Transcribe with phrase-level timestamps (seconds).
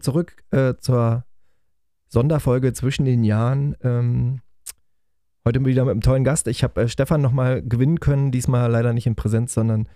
[0.00, 1.24] Willkommen zurück äh, zur
[2.08, 3.76] Sonderfolge zwischen den Jahren.
[3.82, 4.40] Ähm,
[5.44, 6.48] heute wieder mit einem tollen Gast.
[6.48, 9.88] Ich habe äh, Stefan nochmal gewinnen können, diesmal leider nicht in Präsenz, sondern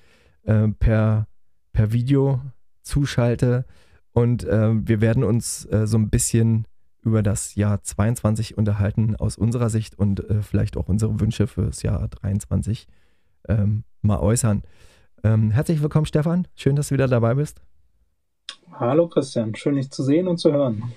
[0.44, 1.26] äh, per,
[1.72, 2.40] per Video
[2.82, 3.64] zuschalte.
[4.12, 6.66] Und äh, wir werden uns äh, so ein bisschen
[7.02, 11.82] über das Jahr 22 unterhalten aus unserer Sicht und äh, vielleicht auch unsere Wünsche fürs
[11.82, 12.86] Jahr 23
[13.48, 14.62] ähm, mal äußern.
[15.22, 16.46] Ähm, herzlich willkommen, Stefan.
[16.54, 17.62] Schön, dass du wieder dabei bist.
[18.78, 20.92] Hallo Christian, schön dich zu sehen und zu hören.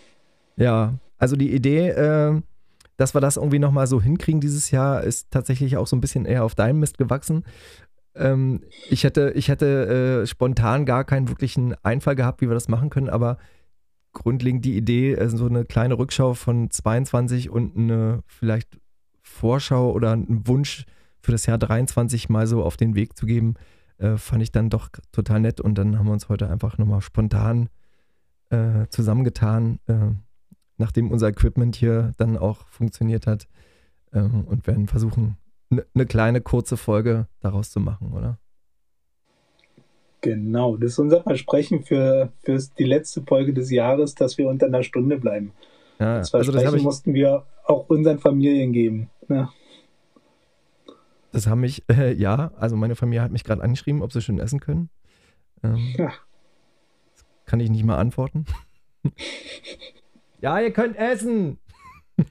[0.55, 2.41] Ja, also die Idee, äh,
[2.97, 6.25] dass wir das irgendwie nochmal so hinkriegen dieses Jahr, ist tatsächlich auch so ein bisschen
[6.25, 7.43] eher auf deinem Mist gewachsen.
[8.15, 12.67] Ähm, ich hätte, ich hätte äh, spontan gar keinen wirklichen Einfall gehabt, wie wir das
[12.67, 13.37] machen können, aber
[14.13, 18.79] grundlegend die Idee, äh, so eine kleine Rückschau von 22 und eine vielleicht
[19.21, 20.85] Vorschau oder einen Wunsch
[21.21, 23.55] für das Jahr 23 mal so auf den Weg zu geben,
[23.99, 27.01] äh, fand ich dann doch total nett und dann haben wir uns heute einfach nochmal
[27.01, 27.69] spontan
[28.49, 30.11] äh, zusammengetan, äh,
[30.77, 33.47] nachdem unser Equipment hier dann auch funktioniert hat
[34.13, 35.37] ähm, und werden versuchen,
[35.69, 38.37] eine ne kleine kurze Folge daraus zu machen, oder?
[40.21, 44.65] Genau, das ist unser Versprechen für, für die letzte Folge des Jahres, dass wir unter
[44.65, 45.51] einer Stunde bleiben.
[45.99, 49.09] Ja, das Versprechen also das mussten wir auch unseren Familien geben.
[49.27, 49.49] Ne?
[51.31, 54.39] Das haben mich, äh, ja, also meine Familie hat mich gerade angeschrieben, ob sie schön
[54.39, 54.89] essen können.
[55.63, 56.11] Ähm, ja.
[57.45, 58.45] Kann ich nicht mal antworten.
[60.41, 61.59] ja, ihr könnt essen.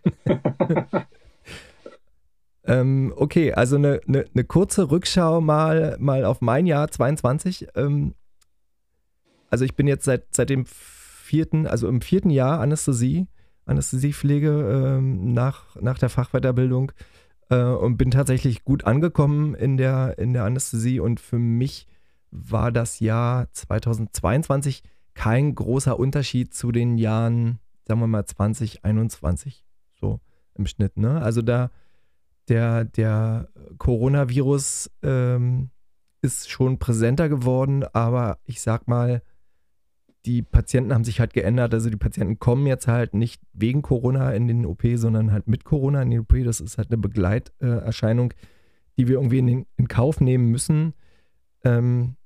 [2.64, 7.68] ähm, okay, also eine, eine, eine, kurze Rückschau mal, mal auf mein Jahr 22.
[7.74, 8.14] Ähm,
[9.48, 13.26] also ich bin jetzt seit, seit dem vierten, also im vierten Jahr Anästhesie,
[13.64, 16.92] Anästhesiepflege ähm, nach, nach der Fachweiterbildung
[17.50, 21.86] äh, und bin tatsächlich gut angekommen in der, in der Anästhesie und für mich
[22.30, 24.82] war das Jahr 2022
[25.14, 29.64] kein großer Unterschied zu den Jahren, sagen wir mal 2021,
[29.98, 30.20] so
[30.54, 30.96] im Schnitt.
[30.98, 31.22] Ne?
[31.22, 31.70] Also da
[32.48, 35.70] der, der Coronavirus ähm,
[36.22, 39.22] ist schon präsenter geworden, aber ich sag mal,
[40.26, 41.72] die Patienten haben sich halt geändert.
[41.72, 45.64] Also die Patienten kommen jetzt halt nicht wegen Corona in den OP, sondern halt mit
[45.64, 46.34] Corona in den OP.
[46.44, 48.34] Das ist halt eine Begleiterscheinung,
[48.98, 50.94] die wir irgendwie in, den, in Kauf nehmen müssen
[51.64, 52.16] ähm,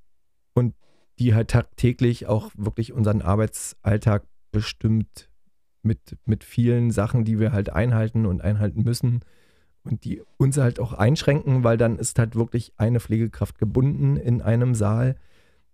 [0.54, 0.74] und
[1.18, 5.28] die halt tagtäglich auch wirklich unseren Arbeitsalltag bestimmt
[5.82, 9.20] mit, mit vielen Sachen, die wir halt einhalten und einhalten müssen
[9.84, 14.40] und die uns halt auch einschränken, weil dann ist halt wirklich eine Pflegekraft gebunden in
[14.40, 15.16] einem Saal,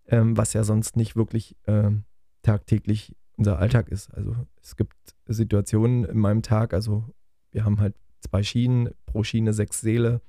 [0.09, 2.05] ähm, was ja sonst nicht wirklich ähm,
[2.47, 4.15] tagtäglich unser Alltag ist.
[4.15, 4.95] Also es gibt
[5.27, 7.05] Situationen in meinem Tag, also
[7.51, 10.21] wir haben halt zwei Schienen, pro Schiene sechs Säle.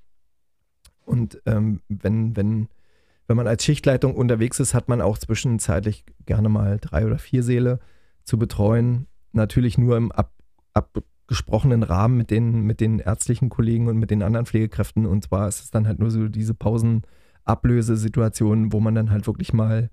[1.05, 2.67] Und ähm, wenn, wenn,
[3.27, 7.43] wenn man als Schichtleitung unterwegs ist, hat man auch zwischenzeitlich gerne mal drei oder vier
[7.43, 7.79] Säle
[8.23, 9.07] zu betreuen.
[9.31, 10.33] Natürlich nur im ab,
[10.73, 15.05] abgesprochenen Rahmen mit den, mit den ärztlichen Kollegen und mit den anderen Pflegekräften.
[15.05, 19.53] Und zwar ist es dann halt nur so diese Pausenablösesituation, wo man dann halt wirklich
[19.53, 19.89] mal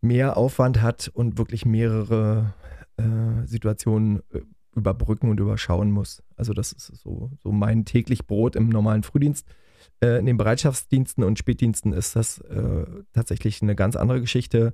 [0.00, 2.54] mehr Aufwand hat und wirklich mehrere
[2.96, 4.40] äh, Situationen äh,
[4.74, 6.22] überbrücken und überschauen muss.
[6.36, 9.46] Also das ist so, so mein täglich Brot im normalen Frühdienst.
[10.00, 14.72] Äh, in den Bereitschaftsdiensten und Spätdiensten ist das äh, tatsächlich eine ganz andere Geschichte,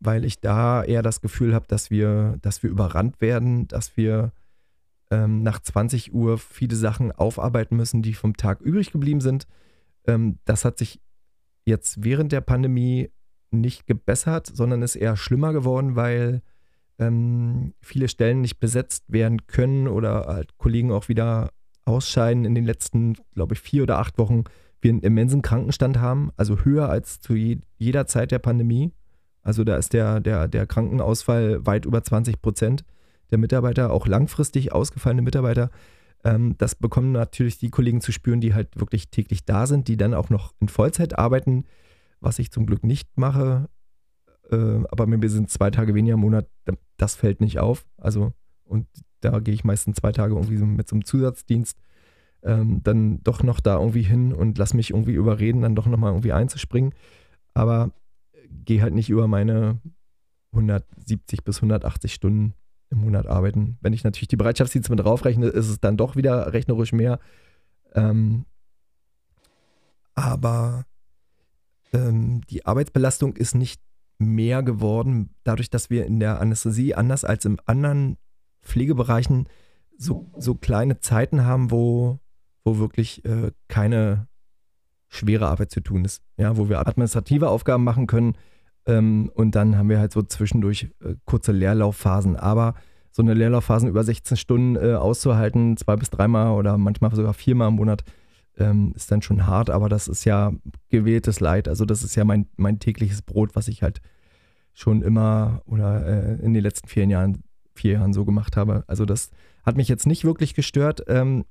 [0.00, 4.32] weil ich da eher das Gefühl habe, dass wir, dass wir überrannt werden, dass wir
[5.10, 9.46] ähm, nach 20 Uhr viele Sachen aufarbeiten müssen, die vom Tag übrig geblieben sind.
[10.06, 11.00] Ähm, das hat sich
[11.64, 13.10] jetzt während der Pandemie
[13.52, 16.42] nicht gebessert, sondern ist eher schlimmer geworden, weil
[16.98, 21.50] ähm, viele Stellen nicht besetzt werden können oder halt Kollegen auch wieder
[21.84, 24.44] ausscheiden in den letzten, glaube ich, vier oder acht Wochen
[24.82, 28.92] wir einen immensen Krankenstand haben, also höher als zu je, jeder Zeit der Pandemie.
[29.42, 32.84] Also da ist der, der, der Krankenausfall weit über 20 Prozent
[33.30, 35.70] der Mitarbeiter, auch langfristig ausgefallene Mitarbeiter.
[36.24, 39.96] Ähm, das bekommen natürlich die Kollegen zu spüren, die halt wirklich täglich da sind, die
[39.96, 41.64] dann auch noch in Vollzeit arbeiten,
[42.22, 43.68] was ich zum Glück nicht mache.
[44.50, 46.48] äh, aber mir sind zwei Tage weniger im Monat,
[46.96, 47.86] das fällt nicht auf.
[47.98, 48.32] Also,
[48.64, 48.86] und
[49.20, 51.78] da gehe ich meistens zwei Tage irgendwie so mit so einem Zusatzdienst
[52.42, 56.12] ähm, dann doch noch da irgendwie hin und lass mich irgendwie überreden, dann doch nochmal
[56.12, 56.94] irgendwie einzuspringen.
[57.54, 57.92] Aber
[58.64, 59.80] gehe halt nicht über meine
[60.52, 62.54] 170 bis 180 Stunden
[62.90, 63.78] im Monat arbeiten.
[63.80, 67.18] Wenn ich natürlich die Bereitschaftsdienste mit draufrechne, ist es dann doch wieder rechnerisch mehr.
[67.94, 68.44] Ähm,
[70.14, 70.84] aber
[71.92, 73.80] ähm, die Arbeitsbelastung ist nicht
[74.18, 78.16] mehr geworden, dadurch, dass wir in der Anästhesie, anders als in anderen
[78.62, 79.48] Pflegebereichen,
[79.98, 82.20] so, so kleine Zeiten haben, wo,
[82.64, 84.28] wo wirklich äh, keine
[85.08, 86.22] schwere Arbeit zu tun ist.
[86.36, 88.34] Ja, wo wir administrative Aufgaben machen können
[88.86, 92.36] ähm, und dann haben wir halt so zwischendurch äh, kurze Leerlaufphasen.
[92.36, 92.74] Aber
[93.10, 97.68] so eine Leerlaufphasen über 16 Stunden äh, auszuhalten, zwei bis dreimal oder manchmal sogar viermal
[97.68, 98.04] im Monat,
[98.58, 100.52] ähm, ist dann schon hart, aber das ist ja
[100.88, 101.68] gewähltes Leid.
[101.68, 104.00] Also das ist ja mein, mein tägliches Brot, was ich halt
[104.74, 107.42] schon immer oder äh, in den letzten vier Jahren,
[107.74, 108.84] vier Jahren so gemacht habe.
[108.86, 109.30] Also das
[109.64, 111.04] hat mich jetzt nicht wirklich gestört.
[111.08, 111.44] Ähm,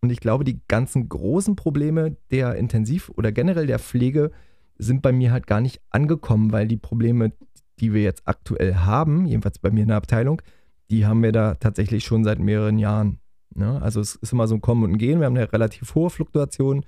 [0.00, 4.32] und ich glaube, die ganzen großen Probleme der Intensiv- oder generell der Pflege
[4.76, 7.32] sind bei mir halt gar nicht angekommen, weil die Probleme,
[7.80, 10.42] die wir jetzt aktuell haben, jedenfalls bei mir in der Abteilung,
[10.90, 13.18] die haben wir da tatsächlich schon seit mehreren Jahren.
[13.54, 13.80] Ne?
[13.80, 15.20] Also es ist immer so ein Kommen und ein Gehen.
[15.20, 16.84] Wir haben eine relativ hohe Fluktuation,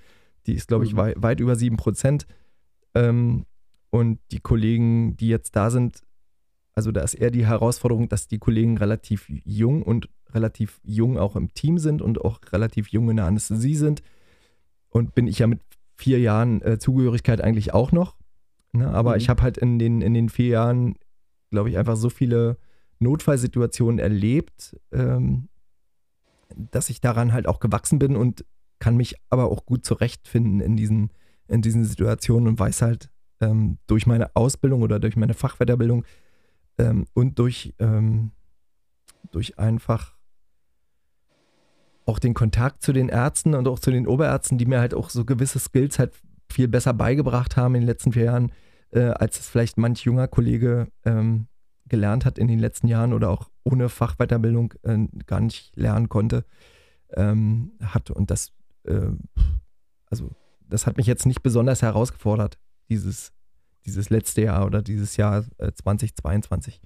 [0.47, 0.99] die ist, glaube ich, mhm.
[0.99, 2.27] weit, weit, über 7 Prozent.
[2.95, 3.45] Ähm,
[3.91, 6.03] und die Kollegen, die jetzt da sind,
[6.75, 11.37] also da ist eher die Herausforderung, dass die Kollegen relativ jung und relativ jung auch
[11.37, 14.03] im Team sind und auch relativ jung in der Anästhesie sind.
[14.91, 15.61] Und bin ich ja mit
[15.97, 18.17] vier Jahren äh, Zugehörigkeit eigentlich auch noch.
[18.73, 18.89] Ne?
[18.89, 19.17] Aber mhm.
[19.19, 20.97] ich habe halt in den, in den vier Jahren,
[21.51, 22.59] glaube ich, einfach so viele
[22.99, 25.49] Notfallsituationen erlebt, ähm,
[26.57, 28.45] dass ich daran halt auch gewachsen bin und
[28.79, 31.11] kann mich aber auch gut zurechtfinden in diesen,
[31.49, 33.11] in diesen Situationen und weiß halt
[33.41, 36.05] ähm, durch meine Ausbildung oder durch meine Fachweiterbildung
[36.79, 38.33] ähm, und durch, ähm,
[39.31, 40.17] durch einfach
[42.07, 45.11] auch den Kontakt zu den Ärzten und auch zu den Oberärzten, die mir halt auch
[45.11, 46.15] so gewisse Skills halt
[46.51, 48.53] viel besser beigebracht haben in den letzten vier Jahren,
[48.91, 51.49] äh, als es vielleicht manch junger Kollege ähm,
[51.89, 56.45] gelernt hat in den letzten Jahren oder auch ohne Fachweiterbildung äh, gar nicht lernen konnte,
[57.15, 58.11] ähm, hat.
[58.11, 58.53] Und das,
[58.85, 59.11] äh,
[60.07, 60.31] also
[60.69, 62.59] das hat mich jetzt nicht besonders herausgefordert,
[62.89, 63.33] dieses,
[63.85, 66.81] dieses letzte Jahr oder dieses Jahr äh, 2022.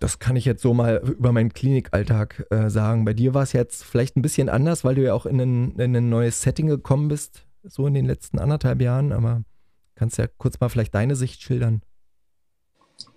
[0.00, 3.04] Das kann ich jetzt so mal über meinen Klinikalltag äh, sagen.
[3.04, 5.78] Bei dir war es jetzt vielleicht ein bisschen anders, weil du ja auch in ein,
[5.78, 9.12] in ein neues Setting gekommen bist, so in den letzten anderthalb Jahren.
[9.12, 9.44] Aber
[9.94, 11.82] kannst ja kurz mal vielleicht deine Sicht schildern.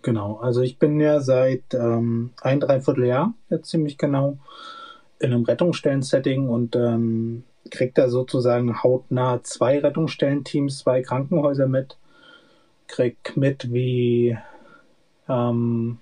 [0.02, 4.38] Genau, also ich bin ja seit ähm, ein Dreivierteljahr jetzt ziemlich genau
[5.20, 11.98] in einem Rettungsstellen-Setting und ähm, krieg da sozusagen hautnah zwei Rettungsstellenteams, zwei Krankenhäuser mit,
[12.88, 14.38] krieg mit, wie
[15.30, 16.00] ähm,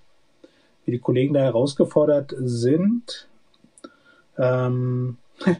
[0.86, 3.27] wie die Kollegen da herausgefordert sind.
[4.38, 5.18] Ähm,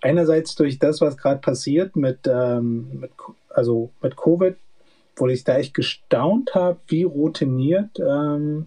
[0.00, 3.10] einerseits durch das, was gerade passiert mit, ähm, mit,
[3.48, 4.56] also mit Covid,
[5.16, 8.66] wo ich da echt gestaunt habe, wie routiniert ähm,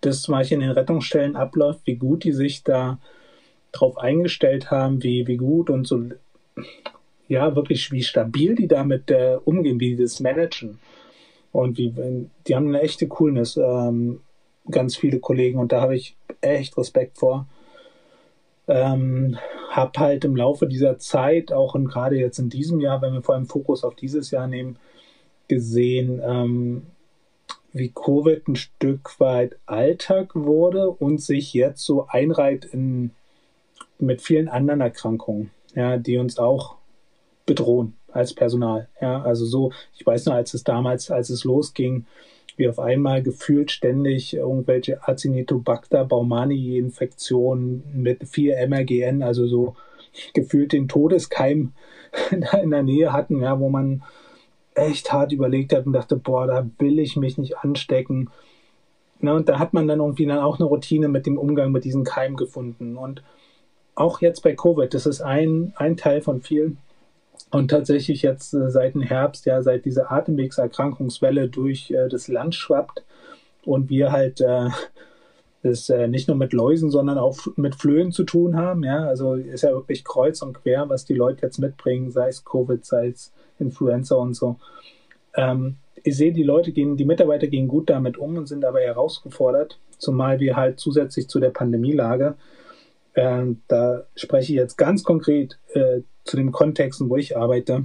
[0.00, 2.98] das zum Beispiel in den Rettungsstellen abläuft, wie gut die sich da
[3.72, 6.02] drauf eingestellt haben, wie, wie gut und so,
[7.28, 10.78] ja, wirklich, wie stabil die damit äh, umgehen, wie die das managen.
[11.52, 11.92] Und wie,
[12.46, 13.56] die haben eine echte Coolness.
[13.56, 14.20] Ähm,
[14.70, 17.46] ganz viele Kollegen und da habe ich echt Respekt vor.
[18.68, 19.36] Ähm,
[19.70, 23.34] habe halt im Laufe dieser Zeit, auch gerade jetzt in diesem Jahr, wenn wir vor
[23.34, 24.76] allem Fokus auf dieses Jahr nehmen,
[25.50, 26.82] gesehen, ähm,
[27.72, 33.10] wie Covid ein Stück weit Alltag wurde und sich jetzt so einreiht in,
[33.98, 36.76] mit vielen anderen Erkrankungen, ja, die uns auch
[37.46, 38.88] bedrohen als Personal.
[39.00, 42.06] Ja, also so, ich weiß noch, als es damals, als es losging,
[42.56, 49.74] wie auf einmal gefühlt ständig irgendwelche Acinetobacter Baumani-Infektionen mit 4 MRGN, also so
[50.32, 51.72] gefühlt den Todeskeim
[52.30, 54.02] in der Nähe hatten, ja, wo man
[54.80, 58.30] echt hart überlegt hat und dachte, boah, da will ich mich nicht anstecken.
[59.20, 61.84] Na, und da hat man dann irgendwie dann auch eine Routine mit dem Umgang mit
[61.84, 62.96] diesen Keimen gefunden.
[62.96, 63.22] Und
[63.94, 66.78] auch jetzt bei Covid, das ist ein, ein Teil von vielen,
[67.50, 72.54] und tatsächlich jetzt äh, seit dem Herbst, ja, seit dieser Atemwegserkrankungswelle durch äh, das Land
[72.54, 73.04] schwappt
[73.64, 74.68] und wir halt äh,
[75.62, 78.82] das äh, nicht nur mit Läusen, sondern auch mit Flöhen zu tun haben.
[78.82, 82.44] Ja, also ist ja wirklich kreuz und quer, was die Leute jetzt mitbringen, sei es
[82.44, 84.56] Covid, sei es Influenza und so.
[85.34, 88.80] Ähm, ich sehe, die Leute gehen, die Mitarbeiter gehen gut damit um und sind aber
[88.80, 92.36] herausgefordert, zumal wir halt zusätzlich zu der Pandemielage
[93.14, 97.84] äh, da spreche ich jetzt ganz konkret äh, zu den Kontexten, wo ich arbeite,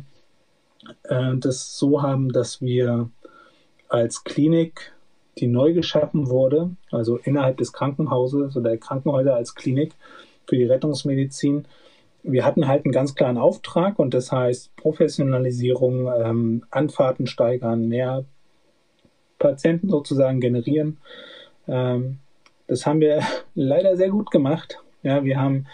[1.03, 3.09] äh, das so haben, dass wir
[3.87, 4.93] als Klinik,
[5.37, 9.93] die neu geschaffen wurde, also innerhalb des Krankenhauses oder der Krankenhäuser als Klinik
[10.47, 11.67] für die Rettungsmedizin.
[12.23, 18.25] Wir hatten halt einen ganz klaren Auftrag und das heißt Professionalisierung, ähm, Anfahrten steigern, mehr
[19.37, 20.97] Patienten sozusagen generieren.
[21.67, 22.19] Ähm,
[22.67, 23.21] das haben wir
[23.55, 24.79] leider sehr gut gemacht.
[25.03, 25.67] Ja, wir haben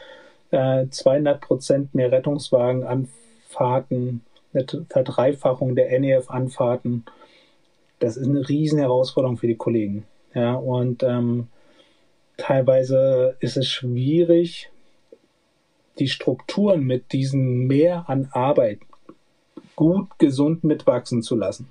[0.52, 4.22] äh, 200 Prozent mehr Rettungswagenanfahrten,
[4.54, 7.06] eine Verdreifachung der NEF-Anfahrten.
[8.02, 10.06] Das ist eine riesen Herausforderung für die Kollegen.
[10.34, 11.48] Ja, und ähm,
[12.36, 14.72] teilweise ist es schwierig,
[16.00, 18.80] die Strukturen mit diesem Mehr an Arbeit
[19.76, 21.70] gut, gesund mitwachsen zu lassen.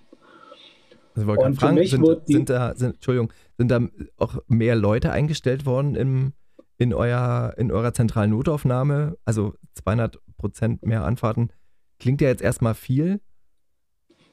[1.16, 3.80] Also wollte und fragen, sind, sind, da, sind, Entschuldigung, sind da
[4.16, 6.32] auch mehr Leute eingestellt worden im,
[6.78, 9.16] in, euer, in eurer zentralen Notaufnahme?
[9.24, 11.52] Also 200 Prozent mehr Anfahrten.
[11.98, 13.20] Klingt ja jetzt erstmal viel.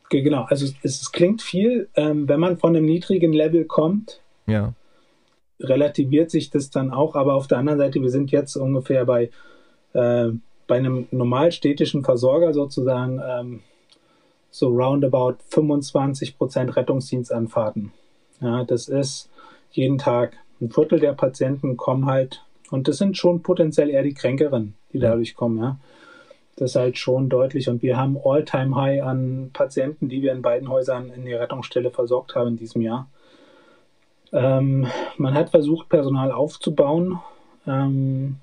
[0.09, 1.89] Genau, also es, es klingt viel.
[1.95, 4.73] Ähm, wenn man von einem niedrigen Level kommt, ja.
[5.59, 7.15] relativiert sich das dann auch.
[7.15, 9.29] Aber auf der anderen Seite, wir sind jetzt ungefähr bei,
[9.93, 10.29] äh,
[10.67, 13.59] bei einem normal städtischen Versorger sozusagen ähm,
[14.49, 17.91] so roundabout 25 Prozent Rettungsdienstanfahrten.
[18.41, 19.29] Ja, das ist
[19.71, 24.13] jeden Tag ein Viertel der Patienten kommen halt, und das sind schon potenziell eher die
[24.13, 25.79] Kränkeren, die dadurch kommen, ja.
[26.57, 27.69] Das ist halt schon deutlich.
[27.69, 32.35] Und wir haben All-Time-High an Patienten, die wir in beiden Häusern in der Rettungsstelle versorgt
[32.35, 33.07] haben in diesem Jahr.
[34.33, 34.87] Ähm,
[35.17, 37.19] man hat versucht, Personal aufzubauen.
[37.65, 38.37] Ähm,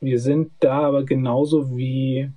[0.00, 2.30] wir sind da aber genauso wie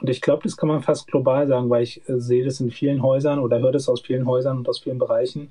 [0.00, 2.70] und ich glaube, das kann man fast global sagen, weil ich äh, sehe das in
[2.70, 5.50] vielen Häusern oder höre das aus vielen Häusern und aus vielen Bereichen.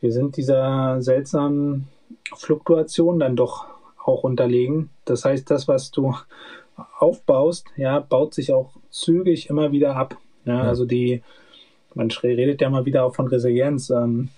[0.00, 1.88] Wir sind dieser seltsamen
[2.36, 3.66] Fluktuation dann doch
[4.04, 4.90] auch unterlegen.
[5.06, 6.14] Das heißt, das, was du
[6.98, 10.16] aufbaust, ja, baut sich auch zügig immer wieder ab.
[10.44, 10.62] Ja, ja.
[10.62, 11.22] Also die,
[11.94, 13.90] man redet ja mal wieder auch von Resilienz.
[13.90, 14.30] Ähm,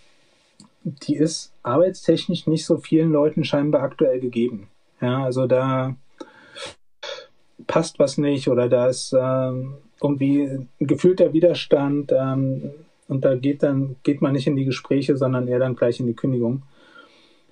[0.85, 4.69] die ist arbeitstechnisch nicht so vielen Leuten scheinbar aktuell gegeben.
[5.00, 5.97] Ja, also da
[7.66, 12.71] passt was nicht oder da ist ähm, irgendwie ein gefühlter Widerstand ähm,
[13.09, 16.07] und da geht dann geht man nicht in die Gespräche, sondern eher dann gleich in
[16.07, 16.62] die Kündigung.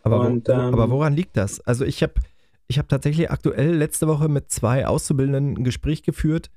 [0.03, 1.61] Aber, und, wo, ähm, aber woran liegt das?
[1.61, 2.15] Also ich habe
[2.67, 6.51] ich habe tatsächlich aktuell letzte Woche mit zwei Auszubildenden ein Gespräch geführt,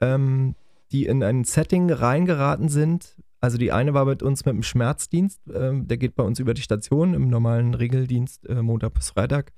[0.00, 0.54] ähm,
[0.92, 3.16] die in ein Setting reingeraten sind.
[3.40, 6.54] Also die eine war mit uns mit dem Schmerzdienst, ähm, der geht bei uns über
[6.54, 9.52] die Station im normalen Regeldienst äh, Montag bis Freitag,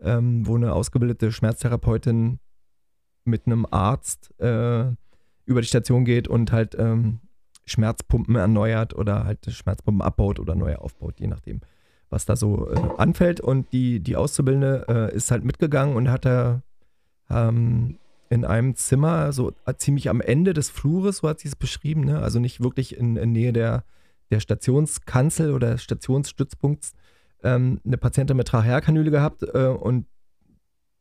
[0.00, 2.38] ähm, wo eine ausgebildete Schmerztherapeutin
[3.24, 4.92] mit einem Arzt äh,
[5.44, 7.20] über die Station geht und halt ähm,
[7.64, 11.60] Schmerzpumpen erneuert oder halt Schmerzpumpen abbaut oder neu aufbaut, je nachdem,
[12.10, 13.40] was da so äh, anfällt.
[13.40, 16.62] Und die, die Auszubildende äh, ist halt mitgegangen und hat da
[17.30, 17.98] ähm,
[18.28, 22.04] in einem Zimmer, so äh, ziemlich am Ende des Flures, so hat sie es beschrieben,
[22.04, 22.20] ne?
[22.20, 23.84] also nicht wirklich in, in Nähe der,
[24.30, 26.92] der Stationskanzel oder Stationsstützpunkts,
[27.42, 30.06] ähm, eine Patientin mit Trachealkanüle gehabt äh, und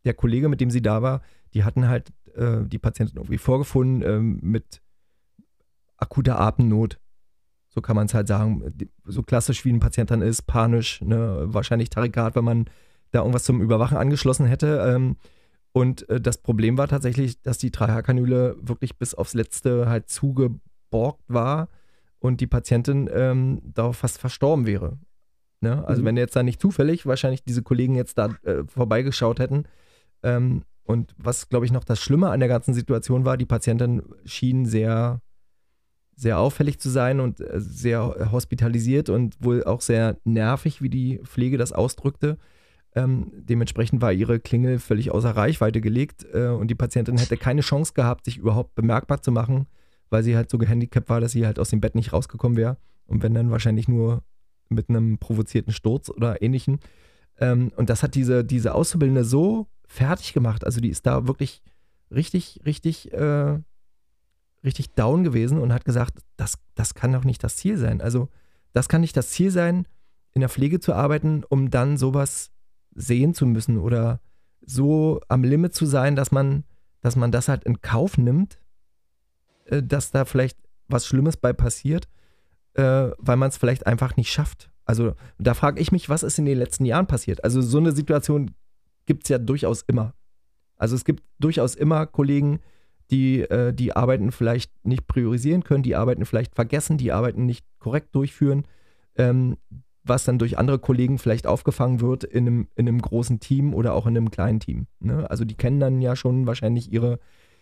[0.03, 1.21] der Kollege, mit dem sie da war,
[1.53, 4.81] die hatten halt äh, die Patientin irgendwie vorgefunden ähm, mit
[5.97, 6.99] akuter Atemnot.
[7.75, 8.73] So kann man es halt sagen.
[9.03, 11.43] So klassisch wie ein Patient dann ist, panisch, ne?
[11.47, 12.65] wahrscheinlich Tarikat, wenn man
[13.11, 14.83] da irgendwas zum Überwachen angeschlossen hätte.
[14.87, 15.17] Ähm,
[15.73, 21.23] und äh, das Problem war tatsächlich, dass die Trachealkanüle wirklich bis aufs Letzte halt zugeborgt
[21.27, 21.67] war
[22.19, 24.97] und die Patientin ähm, darauf fast verstorben wäre.
[25.59, 25.85] Ne?
[25.85, 26.05] Also mhm.
[26.05, 29.65] wenn jetzt da nicht zufällig wahrscheinlich diese Kollegen jetzt da äh, vorbeigeschaut hätten,
[30.23, 34.03] ähm, und was, glaube ich, noch das Schlimme an der ganzen Situation war, die Patientin
[34.23, 35.21] schien sehr,
[36.15, 41.19] sehr auffällig zu sein und äh, sehr hospitalisiert und wohl auch sehr nervig, wie die
[41.23, 42.37] Pflege das ausdrückte.
[42.95, 47.61] Ähm, dementsprechend war ihre Klingel völlig außer Reichweite gelegt äh, und die Patientin hätte keine
[47.61, 49.67] Chance gehabt, sich überhaupt bemerkbar zu machen,
[50.09, 52.77] weil sie halt so gehandicapt war, dass sie halt aus dem Bett nicht rausgekommen wäre.
[53.05, 54.23] Und wenn dann wahrscheinlich nur
[54.69, 56.79] mit einem provozierten Sturz oder ähnlichem.
[57.39, 60.65] Ähm, und das hat diese, diese Auszubildende so fertig gemacht.
[60.65, 61.61] Also die ist da wirklich
[62.11, 63.59] richtig, richtig, äh,
[64.65, 68.01] richtig down gewesen und hat gesagt, das, das kann doch nicht das Ziel sein.
[68.01, 68.29] Also
[68.73, 69.87] das kann nicht das Ziel sein,
[70.33, 72.51] in der Pflege zu arbeiten, um dann sowas
[72.93, 74.19] sehen zu müssen oder
[74.65, 76.63] so am Limit zu sein, dass man,
[77.01, 78.59] dass man das halt in Kauf nimmt,
[79.65, 80.57] äh, dass da vielleicht
[80.87, 82.07] was Schlimmes bei passiert,
[82.73, 84.69] äh, weil man es vielleicht einfach nicht schafft.
[84.85, 87.43] Also da frage ich mich, was ist in den letzten Jahren passiert?
[87.43, 88.51] Also so eine Situation
[89.05, 90.13] gibt es ja durchaus immer.
[90.77, 92.59] Also es gibt durchaus immer Kollegen,
[93.11, 97.65] die äh, die Arbeiten vielleicht nicht priorisieren können, die Arbeiten vielleicht vergessen, die Arbeiten nicht
[97.79, 98.65] korrekt durchführen,
[99.17, 99.57] ähm,
[100.03, 103.93] was dann durch andere Kollegen vielleicht aufgefangen wird in einem, in einem großen Team oder
[103.93, 104.87] auch in einem kleinen Team.
[104.99, 105.29] Ne?
[105.29, 107.19] Also die kennen dann ja schon wahrscheinlich ihre,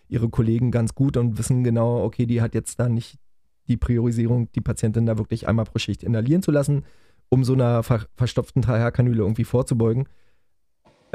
[0.08, 3.18] ihre Kollegen ganz gut und wissen genau, okay, die hat jetzt da nicht
[3.66, 6.84] die Priorisierung, die Patientin da wirklich einmal pro Schicht inhalieren zu lassen,
[7.30, 10.06] um so einer ver verstopften Trachealkanüle irgendwie vorzubeugen.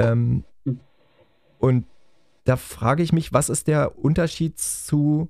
[0.00, 0.44] Ähm,
[1.60, 1.84] und
[2.50, 5.28] da frage ich mich, was ist der Unterschied zu,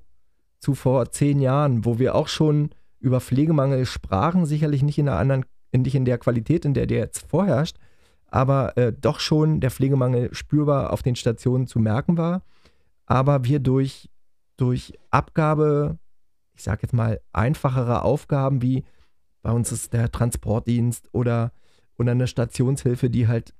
[0.57, 5.19] zu vor zehn Jahren, wo wir auch schon über Pflegemangel sprachen, sicherlich nicht in der
[5.19, 7.77] anderen, nicht in der Qualität, in der der jetzt vorherrscht,
[8.25, 12.41] aber äh, doch schon der Pflegemangel spürbar auf den Stationen zu merken war,
[13.05, 14.09] aber wir durch,
[14.57, 15.99] durch Abgabe,
[16.55, 18.83] ich sage jetzt mal, einfachere Aufgaben wie
[19.43, 21.51] bei uns ist der Transportdienst oder,
[21.99, 23.53] oder eine Stationshilfe, die halt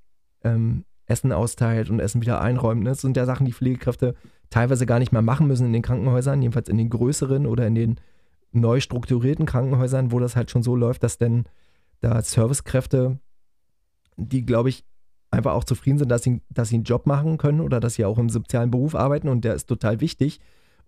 [0.44, 2.84] ähm, Essen austeilt und Essen wieder einräumt.
[2.84, 2.89] Ne?
[2.89, 4.15] Das sind ja Sachen, die Pflegekräfte
[4.50, 7.75] teilweise gar nicht mehr machen müssen in den Krankenhäusern, jedenfalls in den größeren oder in
[7.75, 8.00] den
[8.51, 11.46] neu strukturierten Krankenhäusern, wo das halt schon so läuft, dass denn
[12.00, 13.20] da Servicekräfte,
[14.18, 14.84] die, glaube ich,
[15.30, 18.06] einfach auch zufrieden sind, dass sie, dass sie einen Job machen können oder dass sie
[18.06, 20.39] auch im sozialen Beruf arbeiten und der ist total wichtig.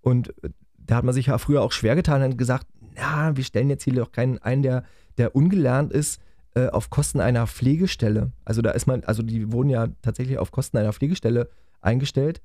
[0.02, 3.44] Und äh, da hat man sich ja früher auch schwer getan und gesagt, na, wir
[3.44, 4.84] stellen jetzt hier doch keinen ein, der,
[5.18, 6.22] der ungelernt ist,
[6.56, 8.32] äh, auf Kosten einer Pflegestelle.
[8.46, 11.50] Also da ist man, also die wurden ja tatsächlich auf Kosten einer Pflegestelle
[11.82, 12.42] eingestellt.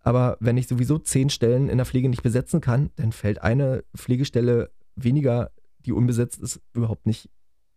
[0.00, 3.82] Aber wenn ich sowieso zehn Stellen in der Pflege nicht besetzen kann, dann fällt eine
[3.96, 7.28] Pflegestelle weniger, die unbesetzt ist, überhaupt nicht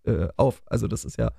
[0.04, 0.62] äh, auf.
[0.66, 1.32] Also das ist ja,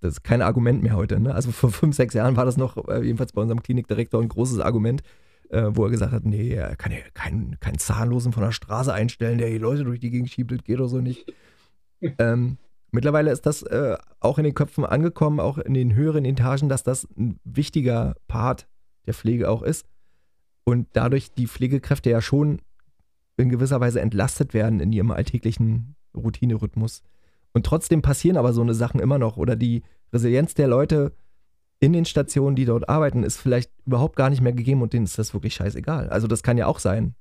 [0.00, 1.20] das ist kein Argument mehr heute.
[1.20, 1.34] Ne?
[1.34, 4.60] Also vor fünf, sechs Jahren war das noch, äh, jedenfalls bei unserem Klinikdirektor, ein großes
[4.60, 5.02] Argument,
[5.50, 8.92] äh, wo er gesagt hat, nee, er kann ja keinen kein Zahnlosen von der Straße
[8.92, 11.32] einstellen, der die Leute durch die Gegend schiebt, das geht doch so nicht.
[12.18, 12.58] ähm,
[12.90, 16.82] mittlerweile ist das äh, auch in den Köpfen angekommen, auch in den höheren Etagen, dass
[16.82, 18.68] das ein wichtiger Part
[19.06, 19.86] der Pflege auch ist.
[20.64, 22.60] Und dadurch die Pflegekräfte ja schon
[23.36, 27.02] in gewisser Weise entlastet werden in ihrem alltäglichen Routinerhythmus.
[27.52, 29.36] Und trotzdem passieren aber so eine Sachen immer noch.
[29.36, 31.12] Oder die Resilienz der Leute
[31.80, 35.04] in den Stationen, die dort arbeiten, ist vielleicht überhaupt gar nicht mehr gegeben und denen
[35.04, 36.08] ist das wirklich scheißegal.
[36.10, 37.14] Also das kann ja auch sein.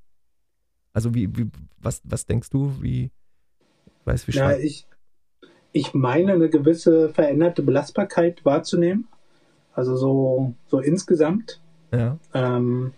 [0.94, 3.12] Also wie, wie was, was denkst du, wie,
[4.06, 4.88] weißt wie Ja, ich,
[5.77, 9.07] ich meine, eine gewisse veränderte Belastbarkeit wahrzunehmen.
[9.74, 11.61] Also so, so insgesamt.
[11.92, 12.18] Ja.
[12.33, 12.94] Ähm,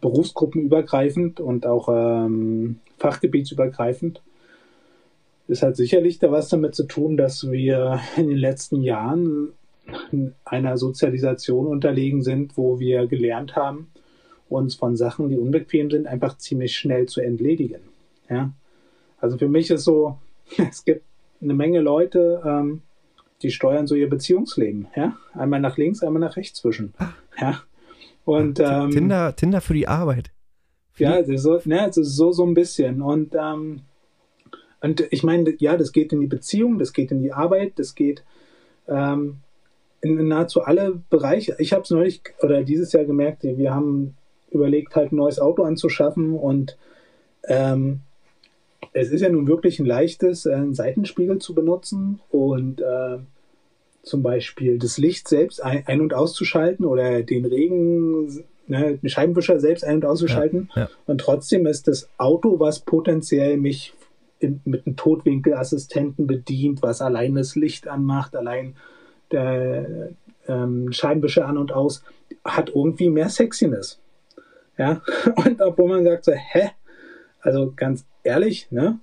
[0.00, 4.22] berufsgruppenübergreifend und auch ähm, fachgebietsübergreifend.
[5.48, 9.52] Es hat sicherlich da was damit zu tun, dass wir in den letzten Jahren
[10.44, 13.88] einer Sozialisation unterlegen sind, wo wir gelernt haben,
[14.48, 17.82] uns von Sachen, die unbequem sind, einfach ziemlich schnell zu entledigen.
[18.30, 18.52] Ja?
[19.18, 20.16] Also für mich ist so,
[20.56, 21.02] es gibt
[21.42, 22.82] eine Menge Leute, ähm,
[23.42, 24.88] die steuern so ihr Beziehungsleben.
[24.94, 25.16] Ja?
[25.34, 26.94] Einmal nach links, einmal nach rechts zwischen.
[27.40, 27.62] Ja?
[28.24, 30.30] Und, ähm, Tinder, Tinder für die Arbeit.
[30.92, 33.00] Für ja, so, ne, so, so ein bisschen.
[33.00, 33.82] Und ähm,
[34.80, 37.94] und ich meine, ja, das geht in die Beziehung, das geht in die Arbeit, das
[37.94, 38.24] geht
[38.88, 39.38] ähm,
[40.00, 41.54] in nahezu alle Bereiche.
[41.58, 44.16] Ich habe es neulich oder dieses Jahr gemerkt, wir haben
[44.50, 46.78] überlegt, halt ein neues Auto anzuschaffen und
[47.44, 48.00] ähm,
[48.92, 53.18] es ist ja nun wirklich ein leichtes, äh, einen Seitenspiegel zu benutzen und äh,
[54.02, 59.60] zum Beispiel das Licht selbst ein-, ein, und auszuschalten oder den Regen, ne, den Scheibenwischer
[59.60, 60.70] selbst ein- und auszuschalten.
[60.74, 60.88] Ja, ja.
[61.06, 63.94] Und trotzdem ist das Auto, was potenziell mich
[64.38, 68.74] in, mit einem Totwinkelassistenten bedient, was allein das Licht anmacht, allein
[69.30, 70.10] der
[70.48, 72.02] ähm, Scheibenwischer an und aus,
[72.44, 74.00] hat irgendwie mehr Sexiness.
[74.78, 75.02] Ja,
[75.44, 76.70] und obwohl man sagt so, hä?
[77.42, 78.98] Also ganz ehrlich, ne?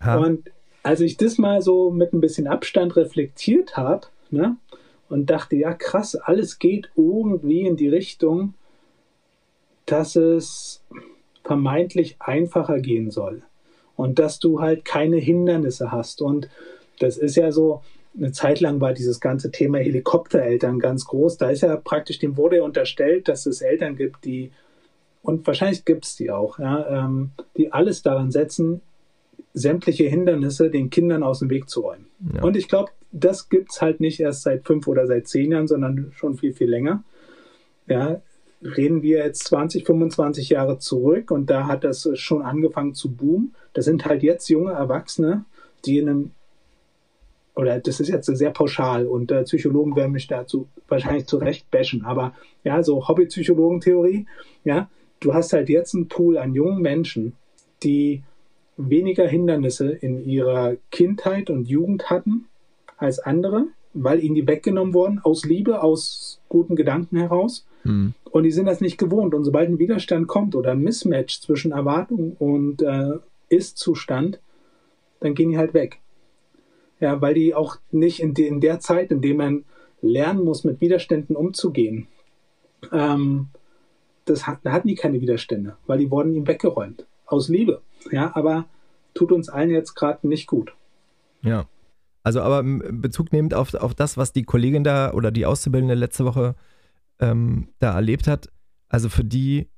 [0.00, 0.18] Ja.
[0.18, 0.50] Und
[0.82, 4.56] als ich das mal so mit ein bisschen Abstand reflektiert habe, ne?
[5.08, 8.54] Und dachte, ja krass, alles geht irgendwie in die Richtung,
[9.86, 10.84] dass es
[11.44, 13.42] vermeintlich einfacher gehen soll
[13.96, 16.20] und dass du halt keine Hindernisse hast.
[16.20, 16.50] Und
[16.98, 17.82] das ist ja so,
[18.16, 21.38] eine Zeit lang war dieses ganze Thema Helikoptereltern ganz groß.
[21.38, 24.50] Da ist ja praktisch, dem wurde ja unterstellt, dass es Eltern gibt, die,
[25.28, 28.80] und wahrscheinlich gibt es die auch, ja, ähm, die alles daran setzen,
[29.52, 32.06] sämtliche Hindernisse den Kindern aus dem Weg zu räumen.
[32.34, 32.42] Ja.
[32.42, 35.68] Und ich glaube, das gibt es halt nicht erst seit fünf oder seit zehn Jahren,
[35.68, 37.04] sondern schon viel, viel länger.
[37.88, 38.22] Ja,
[38.62, 43.54] reden wir jetzt 20, 25 Jahre zurück und da hat das schon angefangen zu boomen.
[43.74, 45.44] Das sind halt jetzt junge Erwachsene,
[45.84, 46.30] die in einem,
[47.54, 51.70] oder das ist jetzt sehr pauschal und äh, Psychologen werden mich dazu wahrscheinlich zu Recht
[51.70, 52.32] bashen, aber
[52.64, 54.24] ja, so Hobbypsychologentheorie,
[54.64, 54.88] ja,
[55.20, 57.34] du hast halt jetzt einen Pool an jungen Menschen,
[57.82, 58.22] die
[58.76, 62.46] weniger Hindernisse in ihrer Kindheit und Jugend hatten
[62.96, 67.66] als andere, weil ihnen die weggenommen wurden, aus Liebe, aus guten Gedanken heraus.
[67.84, 68.14] Mhm.
[68.30, 69.34] Und die sind das nicht gewohnt.
[69.34, 74.40] Und sobald ein Widerstand kommt oder ein Mismatch zwischen Erwartung und äh, Ist-Zustand,
[75.20, 75.98] dann gehen die halt weg.
[77.00, 79.64] Ja, weil die auch nicht in, de in der Zeit, in der man
[80.02, 82.06] lernen muss, mit Widerständen umzugehen,
[82.92, 83.48] ähm,
[84.28, 87.06] das hat, da hatten die keine Widerstände, weil die wurden ihm weggeräumt.
[87.26, 87.82] Aus Liebe.
[88.10, 88.66] Ja, aber
[89.14, 90.74] tut uns allen jetzt gerade nicht gut.
[91.42, 91.66] Ja.
[92.22, 96.24] Also aber Bezug nehmend auf, auf das, was die Kollegin da oder die Auszubildende letzte
[96.24, 96.56] Woche
[97.20, 98.50] ähm, da erlebt hat,
[98.88, 99.68] also für die,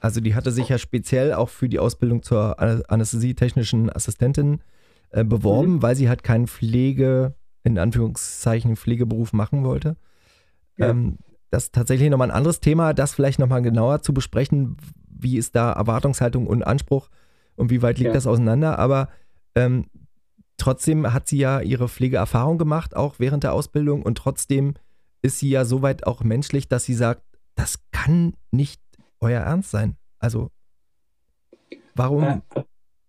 [0.00, 4.60] also die hatte sich ja speziell auch für die Ausbildung zur anästhesietechnischen Assistentin
[5.10, 5.82] äh, beworben, mhm.
[5.82, 9.96] weil sie halt keinen Pflege, in Anführungszeichen Pflegeberuf machen wollte.
[10.76, 10.90] Ja.
[10.90, 11.18] Ähm,
[11.56, 14.76] das ist tatsächlich nochmal ein anderes Thema, das vielleicht nochmal genauer zu besprechen.
[15.08, 17.08] Wie ist da Erwartungshaltung und Anspruch
[17.56, 18.12] und wie weit liegt ja.
[18.12, 18.78] das auseinander?
[18.78, 19.08] Aber
[19.54, 19.86] ähm,
[20.58, 24.74] trotzdem hat sie ja ihre Pflegeerfahrung gemacht, auch während der Ausbildung und trotzdem
[25.22, 27.22] ist sie ja soweit auch menschlich, dass sie sagt,
[27.54, 28.82] das kann nicht
[29.20, 29.96] euer Ernst sein.
[30.18, 30.50] Also
[31.94, 32.40] warum, äh,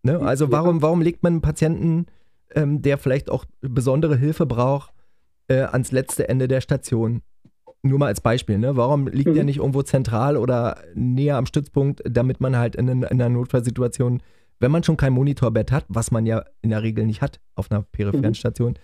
[0.04, 0.20] ne?
[0.20, 2.06] also warum, warum legt man einen Patienten,
[2.56, 4.94] ähm, der vielleicht auch besondere Hilfe braucht,
[5.50, 7.24] äh, ans letzte Ende der Station?
[7.84, 8.76] Nur mal als Beispiel, ne?
[8.76, 9.36] Warum liegt mhm.
[9.36, 14.22] der nicht irgendwo zentral oder näher am Stützpunkt, damit man halt in, in einer Notfallsituation,
[14.60, 17.72] wenn man schon kein Monitorbett hat, was man ja in der Regel nicht hat auf
[17.72, 18.34] einer peripheren mhm.
[18.34, 18.80] Station,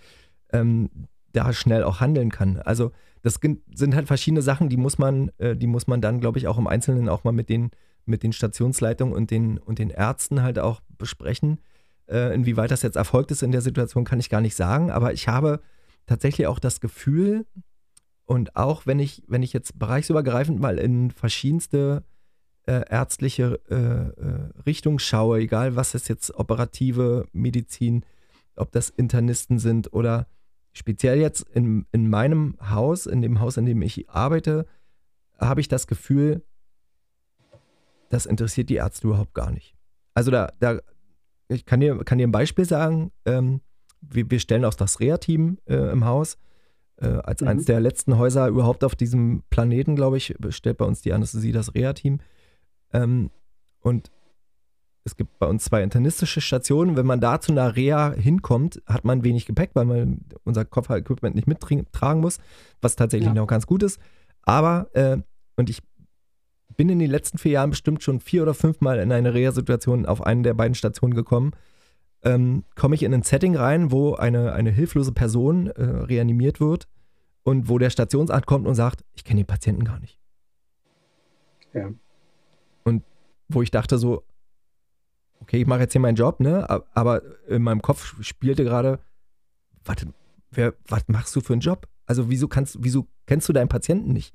[0.52, 0.88] ähm,
[1.32, 2.58] da schnell auch handeln kann.
[2.58, 3.40] Also das
[3.74, 6.58] sind halt verschiedene Sachen, die muss man, äh, die muss man dann, glaube ich, auch
[6.58, 7.70] im Einzelnen auch mal mit den,
[8.04, 11.58] mit den Stationsleitungen und den, und den Ärzten halt auch besprechen.
[12.06, 14.90] Äh, inwieweit das jetzt erfolgt ist in der Situation, kann ich gar nicht sagen.
[14.90, 15.60] Aber ich habe
[16.06, 17.46] tatsächlich auch das Gefühl,
[18.26, 22.04] und auch wenn ich, wenn ich jetzt bereichsübergreifend mal in verschiedenste
[22.66, 28.04] äh, ärztliche äh, äh, Richtungen schaue, egal was es jetzt operative Medizin,
[28.56, 30.26] ob das Internisten sind oder
[30.72, 34.66] speziell jetzt in, in meinem Haus, in dem Haus, in dem ich arbeite,
[35.38, 36.42] habe ich das Gefühl,
[38.08, 39.74] das interessiert die Ärzte überhaupt gar nicht.
[40.14, 40.78] Also da, da
[41.48, 43.60] ich kann dir, kann dir ein Beispiel sagen, ähm,
[44.00, 46.38] wir, wir, stellen auch das Reha-Team äh, im Haus.
[46.96, 47.48] Äh, als mhm.
[47.48, 51.52] eines der letzten Häuser überhaupt auf diesem Planeten, glaube ich, stellt bei uns die Anästhesie
[51.52, 52.20] das Reha-Team.
[52.92, 53.30] Ähm,
[53.80, 54.10] und
[55.04, 56.96] es gibt bei uns zwei internistische Stationen.
[56.96, 61.34] Wenn man da zu einer Reha hinkommt, hat man wenig Gepäck, weil man unser Kofferequipment
[61.34, 62.38] nicht mittragen muss,
[62.80, 63.34] was tatsächlich ja.
[63.34, 64.00] noch ganz gut ist.
[64.42, 65.18] Aber, äh,
[65.56, 65.82] und ich
[66.76, 70.06] bin in den letzten vier Jahren bestimmt schon vier oder fünf Mal in eine Reha-Situation
[70.06, 71.52] auf einen der beiden Stationen gekommen.
[72.24, 76.88] Ähm, komme ich in ein Setting rein, wo eine, eine hilflose Person äh, reanimiert wird
[77.42, 80.18] und wo der Stationsarzt kommt und sagt, ich kenne den Patienten gar nicht.
[81.74, 81.90] Ja.
[82.84, 83.02] Und
[83.48, 84.24] wo ich dachte so,
[85.40, 86.66] okay, ich mache jetzt hier meinen Job, ne?
[86.94, 88.98] Aber in meinem Kopf spielte gerade,
[89.84, 90.06] warte,
[90.50, 91.86] wer, was machst du für einen Job?
[92.06, 94.34] Also wieso kannst, wieso kennst du deinen Patienten nicht?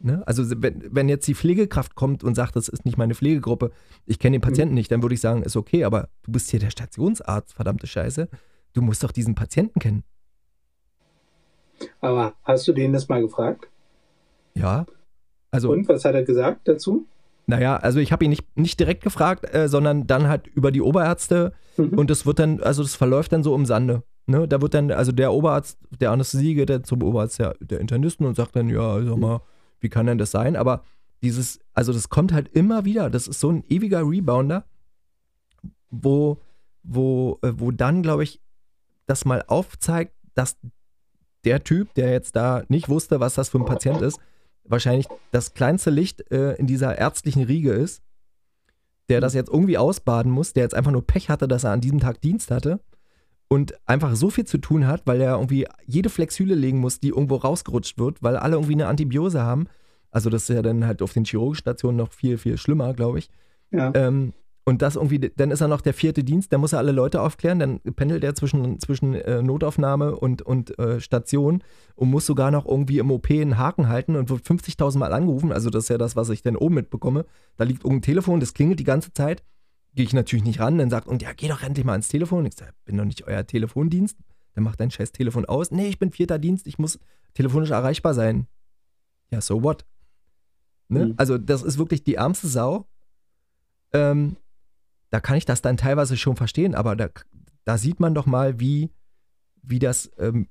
[0.00, 0.22] Ne?
[0.26, 3.72] Also wenn, wenn jetzt die Pflegekraft kommt und sagt, das ist nicht meine Pflegegruppe,
[4.06, 4.78] ich kenne den Patienten mhm.
[4.78, 8.28] nicht, dann würde ich sagen, ist okay, aber du bist hier der Stationsarzt, verdammte Scheiße.
[8.74, 10.04] Du musst doch diesen Patienten kennen.
[12.00, 13.68] Aber hast du den das mal gefragt?
[14.54, 14.86] Ja.
[15.50, 17.06] Also, und was hat er gesagt dazu?
[17.46, 20.82] Naja, also ich habe ihn nicht, nicht direkt gefragt, äh, sondern dann halt über die
[20.82, 21.98] Oberärzte mhm.
[21.98, 24.02] und das wird dann, also das verläuft dann so im Sande.
[24.26, 24.46] Ne?
[24.46, 28.26] Da wird dann, also der Oberarzt, der Anästhesie geht dann zum Oberarzt der, der Internisten
[28.26, 29.40] und sagt dann, ja, sag mal,
[29.80, 30.56] wie kann denn das sein?
[30.56, 30.84] Aber
[31.22, 34.64] dieses, also das kommt halt immer wieder, das ist so ein ewiger Rebounder,
[35.90, 36.40] wo,
[36.82, 38.40] wo, äh, wo dann, glaube ich,
[39.06, 40.56] das mal aufzeigt, dass
[41.44, 44.18] der Typ, der jetzt da nicht wusste, was das für ein Patient ist,
[44.64, 48.02] wahrscheinlich das kleinste Licht äh, in dieser ärztlichen Riege ist,
[49.08, 51.80] der das jetzt irgendwie ausbaden muss, der jetzt einfach nur Pech hatte, dass er an
[51.80, 52.80] diesem Tag Dienst hatte
[53.48, 57.08] und einfach so viel zu tun hat, weil er irgendwie jede Flexhüle legen muss, die
[57.08, 59.66] irgendwo rausgerutscht wird, weil alle irgendwie eine Antibiose haben.
[60.10, 63.18] Also das ist ja dann halt auf den chirurgischen Stationen noch viel, viel schlimmer, glaube
[63.18, 63.30] ich.
[63.70, 63.92] Ja.
[63.94, 64.32] Ähm,
[64.68, 67.22] und das irgendwie, dann ist er noch der vierte Dienst, dann muss er alle Leute
[67.22, 71.62] aufklären, dann pendelt er zwischen, zwischen äh, Notaufnahme und, und äh, Station
[71.94, 75.52] und muss sogar noch irgendwie im OP einen Haken halten und wird 50.000 Mal angerufen.
[75.52, 77.24] Also das ist ja das, was ich dann oben mitbekomme.
[77.56, 79.42] Da liegt irgendein Telefon, das klingelt die ganze Zeit.
[79.94, 82.46] Gehe ich natürlich nicht ran, dann sagt, und ja, geh doch endlich mal ans Telefon.
[82.46, 84.16] Ich sage, bin doch nicht euer Telefondienst.
[84.54, 85.70] Dann macht dein scheiß Telefon aus.
[85.70, 86.98] Nee, ich bin vierter Dienst, ich muss
[87.34, 88.46] telefonisch erreichbar sein.
[89.30, 89.84] Ja, so what?
[90.88, 91.06] Ne?
[91.06, 91.14] Mhm.
[91.16, 92.86] Also das ist wirklich die ärmste Sau.
[93.92, 94.36] Ähm,
[95.10, 97.08] da kann ich das dann teilweise schon verstehen, aber da,
[97.64, 98.90] da sieht man doch mal, wie,
[99.62, 100.48] wie, das, ähm,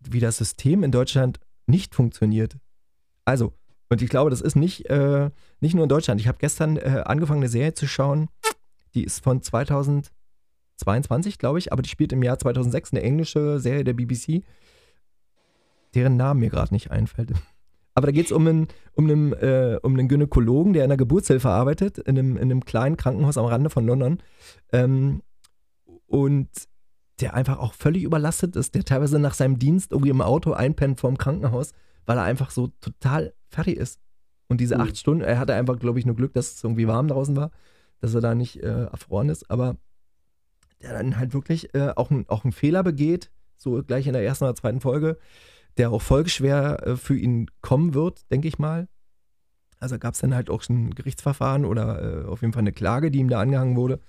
[0.00, 2.56] wie das System in Deutschland nicht funktioniert.
[3.24, 3.54] Also,
[3.88, 6.20] und ich glaube, das ist nicht, äh, nicht nur in Deutschland.
[6.20, 8.28] Ich habe gestern äh, angefangen, eine Serie zu schauen,
[8.94, 13.84] die ist von 2022, glaube ich, aber die spielt im Jahr 2006, eine englische Serie
[13.84, 14.42] der BBC,
[15.94, 17.32] deren Namen mir gerade nicht einfällt.
[17.94, 20.96] Aber da geht es um einen, um, einen, äh, um einen Gynäkologen, der in der
[20.96, 24.22] Geburtshilfe arbeitet, in einem, in einem kleinen Krankenhaus am Rande von London.
[24.72, 25.22] Ähm,
[26.06, 26.48] und
[27.20, 31.00] der einfach auch völlig überlastet ist, der teilweise nach seinem Dienst irgendwie im Auto einpennt
[31.00, 31.72] vorm Krankenhaus,
[32.06, 34.00] weil er einfach so total fertig ist.
[34.48, 34.82] Und diese mhm.
[34.82, 37.50] acht Stunden, er hatte einfach, glaube ich, nur Glück, dass es irgendwie warm draußen war,
[38.00, 39.50] dass er da nicht äh, erfroren ist.
[39.50, 39.76] Aber
[40.82, 44.24] der dann halt wirklich äh, auch, ein, auch einen Fehler begeht, so gleich in der
[44.24, 45.18] ersten oder zweiten Folge,
[45.76, 48.88] der auch folgeschwer äh, für ihn kommen wird, denke ich mal.
[49.78, 53.10] Also gab es dann halt auch ein Gerichtsverfahren oder äh, auf jeden Fall eine Klage,
[53.10, 54.00] die ihm da angehangen wurde.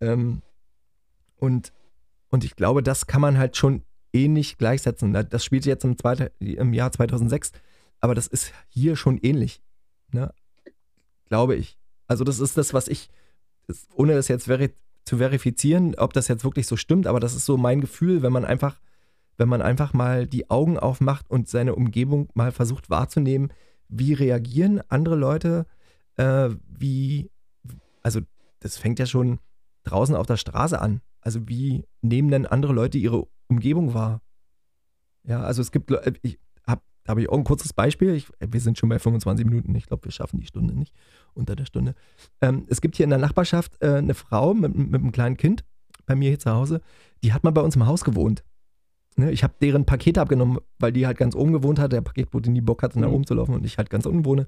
[0.00, 0.42] Ähm,
[1.36, 1.72] und,
[2.28, 5.12] und ich glaube, das kann man halt schon ähnlich gleichsetzen.
[5.12, 7.52] Das spielt jetzt im, zweite, im Jahr 2006,
[8.00, 9.62] aber das ist hier schon ähnlich.
[10.12, 10.32] Ne?
[11.26, 11.78] Glaube ich.
[12.06, 13.10] Also das ist das, was ich,
[13.94, 17.46] ohne das jetzt veri zu verifizieren, ob das jetzt wirklich so stimmt, aber das ist
[17.46, 18.80] so mein Gefühl, wenn man einfach,
[19.36, 23.52] wenn man einfach mal die Augen aufmacht und seine Umgebung mal versucht wahrzunehmen,
[23.88, 25.66] wie reagieren andere Leute,
[26.16, 27.30] äh, wie,
[28.02, 28.20] also
[28.58, 29.38] das fängt ja schon
[29.84, 31.00] draußen auf der Straße an.
[31.20, 34.22] Also wie nehmen denn andere Leute ihre Umgebung wahr?
[35.22, 35.92] Ja, also es gibt,
[36.22, 36.38] ich
[37.08, 38.14] habe ich auch ein kurzes Beispiel.
[38.14, 39.74] Ich, wir sind schon bei 25 Minuten.
[39.74, 40.94] Ich glaube, wir schaffen die Stunde nicht,
[41.34, 41.94] unter der Stunde.
[42.40, 45.64] Ähm, es gibt hier in der Nachbarschaft äh, eine Frau mit, mit einem kleinen Kind
[46.06, 46.80] bei mir hier zu Hause.
[47.22, 48.44] Die hat mal bei uns im Haus gewohnt.
[49.18, 51.92] Ne, ich habe deren Pakete abgenommen, weil die halt ganz oben gewohnt hat.
[51.92, 53.14] Der Paketbote nie Bock hatte, nach mhm.
[53.14, 54.46] oben zu laufen und ich halt ganz unten wohne.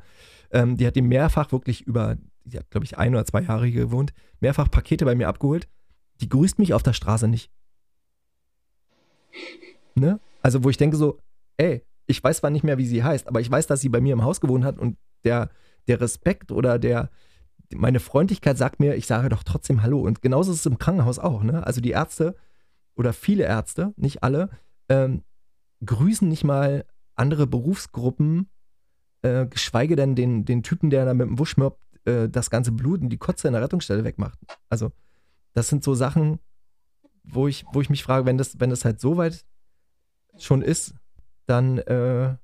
[0.51, 3.67] Ähm, die hat die mehrfach wirklich über, die hat, glaube ich, ein oder zwei Jahre
[3.67, 5.69] hier gewohnt, mehrfach Pakete bei mir abgeholt.
[6.21, 7.51] Die grüßt mich auf der Straße nicht.
[9.95, 10.21] Ne?
[10.43, 11.19] Also, wo ich denke so,
[11.57, 14.01] ey, ich weiß zwar nicht mehr, wie sie heißt, aber ich weiß, dass sie bei
[14.01, 15.51] mir im Haus gewohnt hat und der,
[15.87, 17.11] der Respekt oder der,
[17.75, 20.01] meine Freundlichkeit sagt mir, ich sage doch trotzdem Hallo.
[20.01, 21.43] Und genauso ist es im Krankenhaus auch.
[21.43, 21.65] Ne?
[21.67, 22.35] Also die Ärzte
[22.97, 24.49] oder viele Ärzte, nicht alle,
[24.89, 25.23] ähm,
[25.85, 28.49] grüßen nicht mal andere Berufsgruppen,
[29.21, 33.03] äh, geschweige denn den, den Typen, der da mit dem Wuschmörb äh, das ganze Blut
[33.03, 34.39] und die Kotze in der Rettungsstelle wegmacht.
[34.71, 34.93] Also,
[35.53, 36.39] das sind so Sachen,
[37.23, 39.45] wo ich, wo ich mich frage, wenn das, wenn das halt so weit
[40.39, 40.95] schon ist,
[41.49, 42.37] dann äh,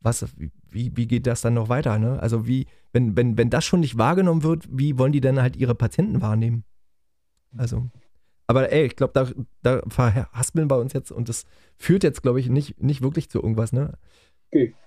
[0.00, 0.26] was,
[0.70, 1.98] wie, wie geht das dann noch weiter?
[1.98, 2.20] Ne?
[2.20, 5.56] Also wie, wenn, wenn, wenn das schon nicht wahrgenommen wird, wie wollen die dann halt
[5.56, 6.64] ihre Patienten wahrnehmen?
[7.56, 7.88] Also,
[8.46, 9.28] aber ey, ich glaube, da,
[9.62, 11.44] da verhaspeln wir uns jetzt und das
[11.76, 13.94] führt jetzt, glaube ich, nicht, nicht wirklich zu irgendwas, ne?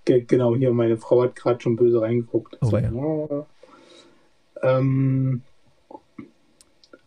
[0.05, 2.57] genau, hier, meine Frau hat gerade schon böse reingeguckt.
[2.61, 3.45] Oh, so, ja.
[4.61, 5.41] ähm,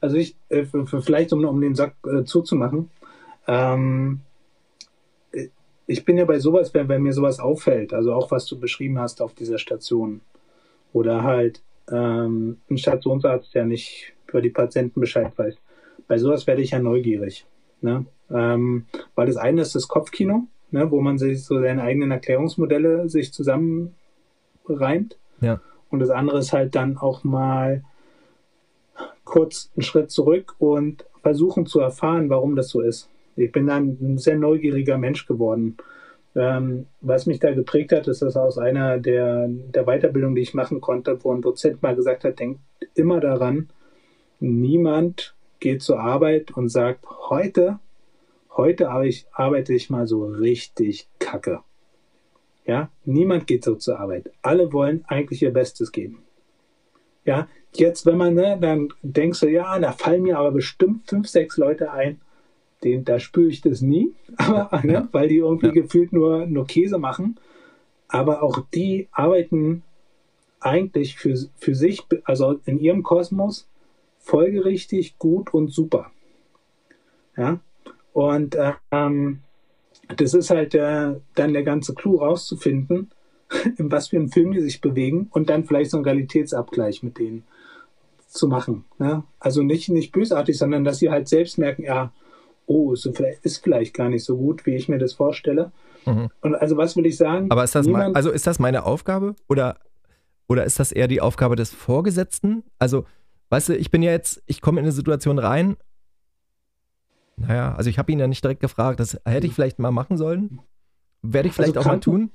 [0.00, 2.90] also ich, äh, vielleicht um, um den Sack äh, zuzumachen,
[3.46, 4.20] ähm,
[5.86, 8.98] ich bin ja bei sowas, wenn, wenn mir sowas auffällt, also auch was du beschrieben
[8.98, 10.20] hast auf dieser Station,
[10.92, 15.56] oder halt ähm, ein Stationsarzt, der nicht über die Patienten Bescheid weiß
[16.08, 17.46] bei sowas werde ich ja neugierig.
[17.80, 18.06] Ne?
[18.30, 23.08] Ähm, weil das eine ist das Kopfkino, ne, wo man sich so seine eigenen Erklärungsmodelle
[23.08, 23.96] sich zusammenreimt.
[25.40, 25.60] Ja.
[25.90, 27.84] Und das andere ist halt dann auch mal
[29.24, 33.08] kurz einen Schritt zurück und versuchen zu erfahren, warum das so ist.
[33.36, 35.76] Ich bin ein sehr neugieriger Mensch geworden.
[36.34, 40.54] Ähm, was mich da geprägt hat, ist das aus einer der, der Weiterbildung, die ich
[40.54, 42.60] machen konnte, wo ein Dozent mal gesagt hat, denkt
[42.94, 43.70] immer daran,
[44.40, 47.78] niemand geht zur Arbeit und sagt, heute,
[48.54, 48.90] heute
[49.32, 51.60] arbeite ich mal so richtig kacke.
[52.66, 54.30] Ja, niemand geht so zur Arbeit.
[54.42, 56.22] Alle wollen eigentlich ihr Bestes geben.
[57.24, 61.28] Ja, jetzt, wenn man, ne, dann denkst du, ja, da fallen mir aber bestimmt fünf,
[61.28, 62.20] sechs Leute ein,
[62.86, 65.08] den, da spüre ich das nie, aber, ne, ja.
[65.12, 65.72] weil die irgendwie ja.
[65.72, 67.38] gefühlt nur, nur Käse machen.
[68.08, 69.82] Aber auch die arbeiten
[70.60, 73.68] eigentlich für, für sich, also in ihrem Kosmos,
[74.18, 76.10] folgerichtig, gut und super.
[77.36, 77.60] Ja,
[78.12, 78.56] und
[78.90, 79.40] ähm,
[80.16, 83.10] das ist halt äh, dann der ganze Clou rauszufinden,
[83.76, 87.18] in was für einem Film die sich bewegen und dann vielleicht so einen Realitätsabgleich mit
[87.18, 87.44] denen
[88.28, 88.84] zu machen.
[88.98, 89.24] Ne?
[89.38, 92.12] Also nicht, nicht bösartig, sondern dass sie halt selbst merken, ja,
[92.66, 95.72] oh, ist vielleicht, ist vielleicht gar nicht so gut, wie ich mir das vorstelle.
[96.04, 96.28] Mhm.
[96.40, 97.50] Und also was will ich sagen?
[97.50, 99.78] Aber ist das mein, also ist das meine Aufgabe oder,
[100.48, 102.62] oder ist das eher die Aufgabe des Vorgesetzten?
[102.78, 103.04] Also
[103.50, 105.76] weißt du, ich bin ja jetzt, ich komme in eine Situation rein.
[107.36, 109.00] Naja, also ich habe ihn ja nicht direkt gefragt.
[109.00, 110.60] Das hätte ich vielleicht mal machen sollen.
[111.22, 112.30] Werde ich also vielleicht also auch mal tun.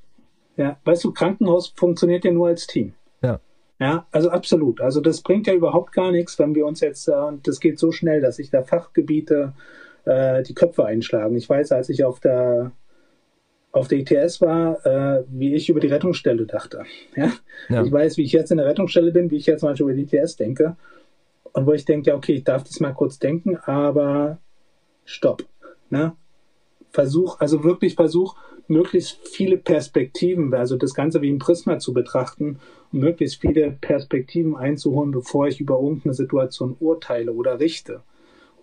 [0.58, 2.94] Ja, weißt du, Krankenhaus funktioniert ja nur als Team.
[3.22, 3.40] Ja.
[3.80, 4.80] Ja, also absolut.
[4.80, 7.80] Also das bringt ja überhaupt gar nichts, wenn wir uns jetzt, äh, und das geht
[7.80, 9.54] so schnell, dass sich da Fachgebiete
[10.06, 11.36] äh, die Köpfe einschlagen.
[11.36, 12.72] Ich weiß, als ich auf der
[13.74, 16.84] auf der ITS war, äh, wie ich über die Rettungsstelle dachte.
[17.16, 17.32] Ja?
[17.70, 17.84] ja?
[17.84, 20.14] Ich weiß, wie ich jetzt in der Rettungsstelle bin, wie ich jetzt manchmal über die
[20.14, 20.76] ITS denke
[21.54, 24.40] und wo ich denke, ja, okay, ich darf das mal kurz denken, aber
[25.06, 25.46] stopp.
[25.90, 26.14] Ne?
[26.92, 28.36] Versuch, also wirklich Versuch,
[28.68, 32.60] möglichst viele Perspektiven, also das Ganze wie ein Prisma zu betrachten
[32.92, 38.02] und möglichst viele Perspektiven einzuholen, bevor ich über irgendeine Situation urteile oder richte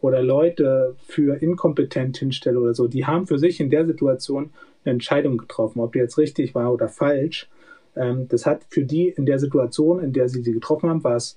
[0.00, 2.88] oder Leute für inkompetent hinstelle oder so.
[2.88, 4.50] Die haben für sich in der Situation
[4.84, 7.48] eine Entscheidung getroffen, ob die jetzt richtig war oder falsch.
[7.96, 11.16] Ähm, das hat für die in der Situation, in der sie sie getroffen haben, war
[11.16, 11.36] es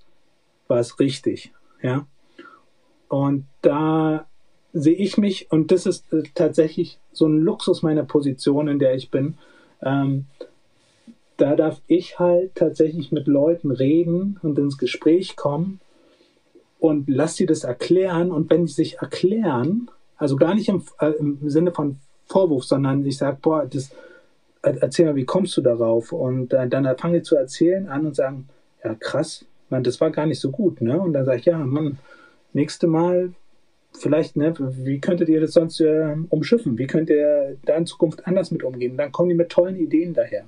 [0.71, 1.51] war es richtig.
[1.83, 2.07] Ja?
[3.07, 4.25] Und da
[4.73, 8.95] sehe ich mich, und das ist äh, tatsächlich so ein Luxus meiner Position, in der
[8.95, 9.37] ich bin.
[9.83, 10.25] Ähm,
[11.35, 15.81] da darf ich halt tatsächlich mit Leuten reden und ins Gespräch kommen
[16.81, 18.31] und lass sie das erklären.
[18.31, 23.05] Und wenn sie sich erklären, also gar nicht im, äh, im Sinne von Vorwurf, sondern
[23.05, 23.91] ich sage, boah, das,
[24.63, 26.11] erzähl mal, wie kommst du darauf?
[26.11, 28.49] Und äh, dann fangen die zu erzählen an und sagen,
[28.83, 30.99] ja krass, man, das war gar nicht so gut, ne?
[30.99, 31.99] Und dann sage ich, ja, Mann,
[32.51, 33.31] nächste Mal
[33.93, 36.79] vielleicht, ne, wie könntet ihr das sonst äh, umschiffen?
[36.79, 38.97] Wie könnt ihr da in Zukunft anders mit umgehen?
[38.97, 40.45] Dann kommen die mit tollen Ideen daher.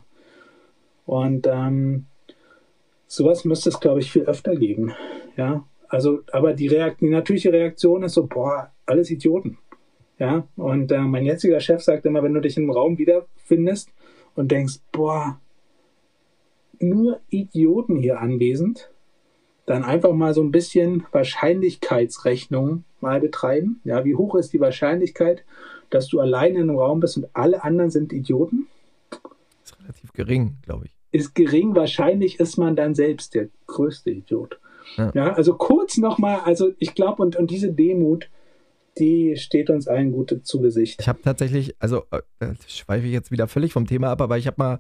[1.06, 2.06] Und ähm,
[3.06, 4.94] sowas müsste es, glaube ich, viel öfter geben.
[5.38, 5.64] Ja,
[5.94, 9.60] also, aber die, Reakt die natürliche Reaktion ist so, boah, alles Idioten.
[10.18, 13.90] Ja, und äh, mein jetziger Chef sagt immer, wenn du dich im Raum wiederfindest
[14.34, 15.40] und denkst, boah,
[16.80, 18.90] nur Idioten hier anwesend,
[19.68, 23.80] dann einfach mal so ein bisschen Wahrscheinlichkeitsrechnung mal betreiben.
[23.84, 25.46] Ja, wie hoch ist die Wahrscheinlichkeit,
[25.92, 28.66] dass du alleine in einem Raum bist und alle anderen sind Idioten?
[29.64, 30.96] Ist relativ gering, glaube ich.
[31.12, 34.60] Ist gering, wahrscheinlich ist man dann selbst der größte Idiot.
[34.98, 38.30] Ja, ja also kurz nochmal, also ich glaube, und, und diese Demut,
[38.98, 41.02] die steht uns allen gut zu Gesicht.
[41.02, 44.48] Ich habe tatsächlich, also äh, schweife ich jetzt wieder völlig vom Thema ab, aber ich
[44.48, 44.80] habe mal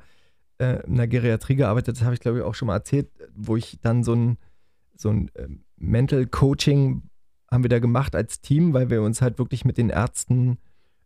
[0.59, 3.55] äh, in der Geriatrie gearbeitet, das habe ich glaube ich auch schon mal erzählt, wo
[3.55, 4.37] ich dann so ein,
[4.95, 7.03] so ein äh, Mental Coaching
[7.51, 10.57] haben wir da gemacht als Team, weil wir uns halt wirklich mit den Ärzten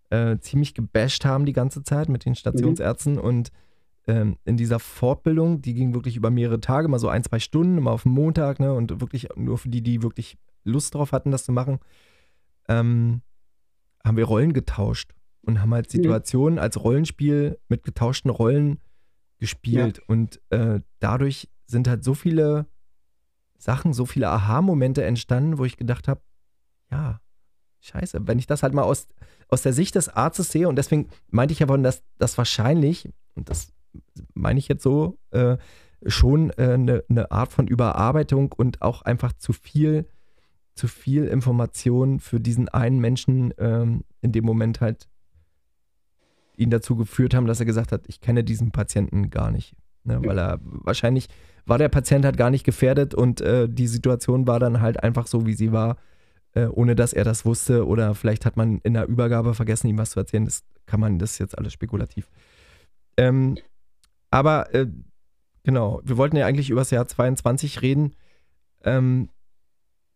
[0.09, 3.19] äh, ziemlich gebasht haben die ganze Zeit, mit den Stationsärzten mhm.
[3.19, 3.51] und
[4.07, 7.77] ähm, in dieser Fortbildung, die ging wirklich über mehrere Tage, mal so ein, zwei Stunden,
[7.77, 11.31] immer auf dem Montag, ne, und wirklich nur für die, die wirklich Lust drauf hatten,
[11.31, 11.79] das zu machen,
[12.67, 13.21] ähm,
[14.03, 18.79] haben wir Rollen getauscht und haben halt Situationen als Rollenspiel mit getauschten Rollen
[19.39, 19.97] gespielt.
[19.97, 20.03] Ja.
[20.07, 22.67] Und äh, dadurch sind halt so viele
[23.57, 26.21] Sachen, so viele Aha-Momente entstanden, wo ich gedacht habe,
[26.91, 27.19] ja,
[27.81, 29.07] scheiße, wenn ich das halt mal aus,
[29.49, 33.09] aus der Sicht des Arztes sehe, und deswegen meinte ich ja vorhin, dass das wahrscheinlich,
[33.35, 33.73] und das
[34.33, 35.57] meine ich jetzt so, äh,
[36.05, 40.07] schon eine äh, ne Art von Überarbeitung und auch einfach zu viel
[40.77, 45.09] zu viel Information für diesen einen Menschen ähm, in dem Moment halt
[46.55, 49.75] ihn dazu geführt haben, dass er gesagt hat, ich kenne diesen Patienten gar nicht.
[50.03, 51.27] Ne, weil er wahrscheinlich
[51.65, 55.27] war der Patient halt gar nicht gefährdet und äh, die Situation war dann halt einfach
[55.27, 55.97] so, wie sie war,
[56.53, 57.85] äh, ohne dass er das wusste.
[57.85, 60.45] Oder vielleicht hat man in der Übergabe vergessen, ihm was zu erzählen.
[60.45, 62.29] Das kann man, das ist jetzt alles spekulativ.
[63.17, 63.57] Ähm,
[64.37, 64.85] aber äh,
[65.63, 68.13] genau, wir wollten ja eigentlich über das Jahr 22 reden.
[68.83, 69.29] Ähm,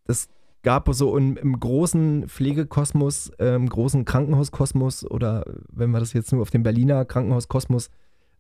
[0.05, 0.29] das
[0.61, 6.31] gab so im, im großen Pflegekosmos, äh, im großen Krankenhauskosmos oder wenn wir das jetzt
[6.31, 7.89] nur auf den Berliner Krankenhauskosmos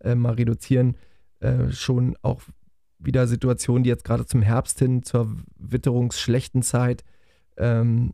[0.01, 0.97] äh, mal reduzieren,
[1.39, 2.43] äh, schon auch
[2.99, 7.03] wieder Situationen, die jetzt gerade zum Herbst hin, zur witterungsschlechten Zeit,
[7.57, 8.13] ähm,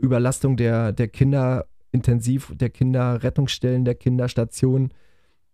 [0.00, 4.94] Überlastung der, der Kinder der Kinderrettungsstellen, der Kinderstationen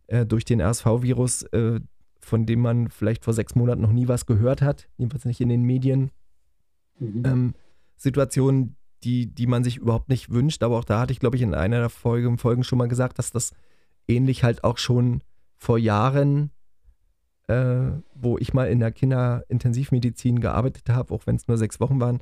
[0.08, 1.80] äh, durch den RSV-Virus, äh,
[2.20, 5.48] von dem man vielleicht vor sechs Monaten noch nie was gehört hat, jedenfalls nicht in
[5.48, 6.10] den Medien.
[6.98, 7.22] Mhm.
[7.24, 7.54] Ähm,
[7.96, 10.62] Situationen, die, die man sich überhaupt nicht wünscht.
[10.62, 13.18] Aber auch da hatte ich, glaube ich, in einer der Folgen, Folgen schon mal gesagt,
[13.18, 13.52] dass das
[14.08, 15.22] ähnlich halt auch schon
[15.56, 16.50] vor Jahren,
[17.48, 22.00] äh, wo ich mal in der Kinderintensivmedizin gearbeitet habe, auch wenn es nur sechs Wochen
[22.00, 22.20] waren,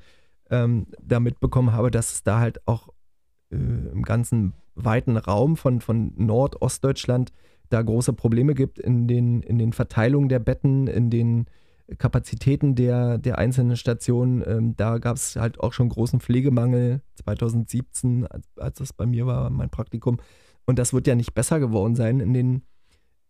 [0.50, 2.88] ähm, da mitbekommen habe, dass es da halt auch
[3.50, 7.32] äh, im ganzen weiten Raum von, von Nord-Ostdeutschland
[7.74, 11.46] da große Probleme gibt in den, in den Verteilungen der Betten, in den
[11.98, 14.42] Kapazitäten der, der einzelnen Stationen.
[14.46, 19.26] Ähm, da gab es halt auch schon großen Pflegemangel 2017, als, als das bei mir
[19.26, 20.18] war, mein Praktikum.
[20.64, 22.62] Und das wird ja nicht besser geworden sein in den,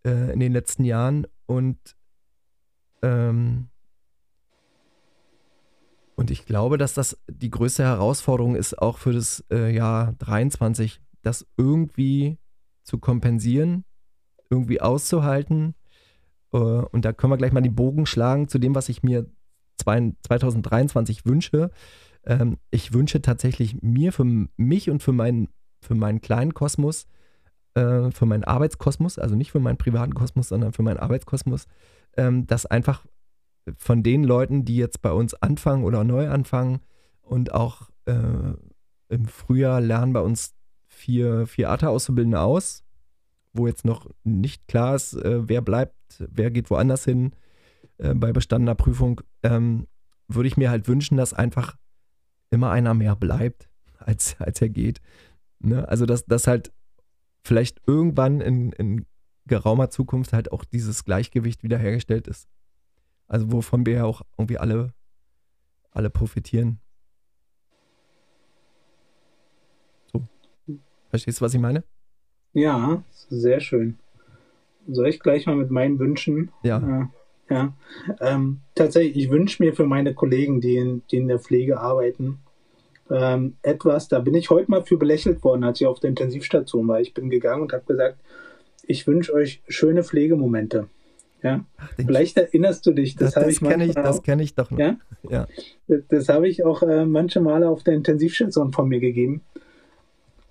[0.05, 1.25] äh, in den letzten Jahren.
[1.47, 1.77] Und,
[3.01, 3.67] ähm,
[6.15, 11.01] und ich glaube, dass das die größte Herausforderung ist, auch für das äh, Jahr 23,
[11.23, 12.37] das irgendwie
[12.83, 13.83] zu kompensieren,
[14.49, 15.75] irgendwie auszuhalten
[16.55, 19.25] äh, und da können wir gleich mal den Bogen schlagen zu dem, was ich mir
[19.77, 21.71] 2023 wünsche.
[22.23, 24.25] Ähm, ich wünsche tatsächlich mir, für
[24.57, 25.49] mich und für meinen,
[25.81, 27.07] für meinen kleinen Kosmos,
[27.73, 31.67] äh, für meinen Arbeitskosmos, also nicht für meinen privaten Kosmos, sondern für meinen Arbeitskosmos,
[32.17, 33.05] ähm, dass einfach
[33.77, 36.79] von den Leuten, die jetzt bei uns anfangen oder neu anfangen
[37.21, 38.53] und auch äh,
[39.09, 40.53] im Frühjahr lernen bei uns
[40.87, 42.84] vier, vier ATA-Auszubildende aus,
[43.55, 47.33] wo jetzt noch nicht klar ist, äh, wer bleibt, wer geht woanders hin
[47.97, 49.87] äh, bei bestandener Prüfung, ähm,
[50.27, 51.77] würde ich mir halt wünschen, dass einfach
[52.49, 55.01] immer einer mehr bleibt, als, als er geht.
[55.59, 55.87] Ne?
[55.87, 56.71] Also, dass, dass halt
[57.43, 59.05] vielleicht irgendwann in, in
[59.45, 62.47] geraumer Zukunft halt auch dieses Gleichgewicht wiederhergestellt ist.
[63.27, 64.93] Also, wovon wir ja auch irgendwie alle,
[65.91, 66.79] alle profitieren.
[71.09, 71.83] Verstehst du, was ich meine?
[72.55, 73.97] Ja, sehr schön.
[74.87, 76.51] Soll ich gleich mal mit meinen Wünschen?
[76.63, 76.77] Ja.
[77.49, 77.73] Äh, ja.
[78.21, 82.39] Ähm, tatsächlich, ich wünsche mir für meine Kollegen, die in, die in der Pflege arbeiten,
[83.11, 86.87] ähm, etwas, da bin ich heute mal für belächelt worden, als ich auf der Intensivstation
[86.87, 87.01] war.
[87.01, 88.17] Ich bin gegangen und habe gesagt,
[88.87, 90.87] ich wünsche euch schöne Pflegemomente.
[91.43, 91.65] Ja?
[91.77, 94.79] Ach, Vielleicht erinnerst du dich, das, das habe ich ich, Das kenne ich doch noch.
[94.79, 94.97] Ja?
[95.29, 95.47] ja.
[95.87, 99.41] Das, das habe ich auch äh, manche Male auf der Intensivstation von mir gegeben.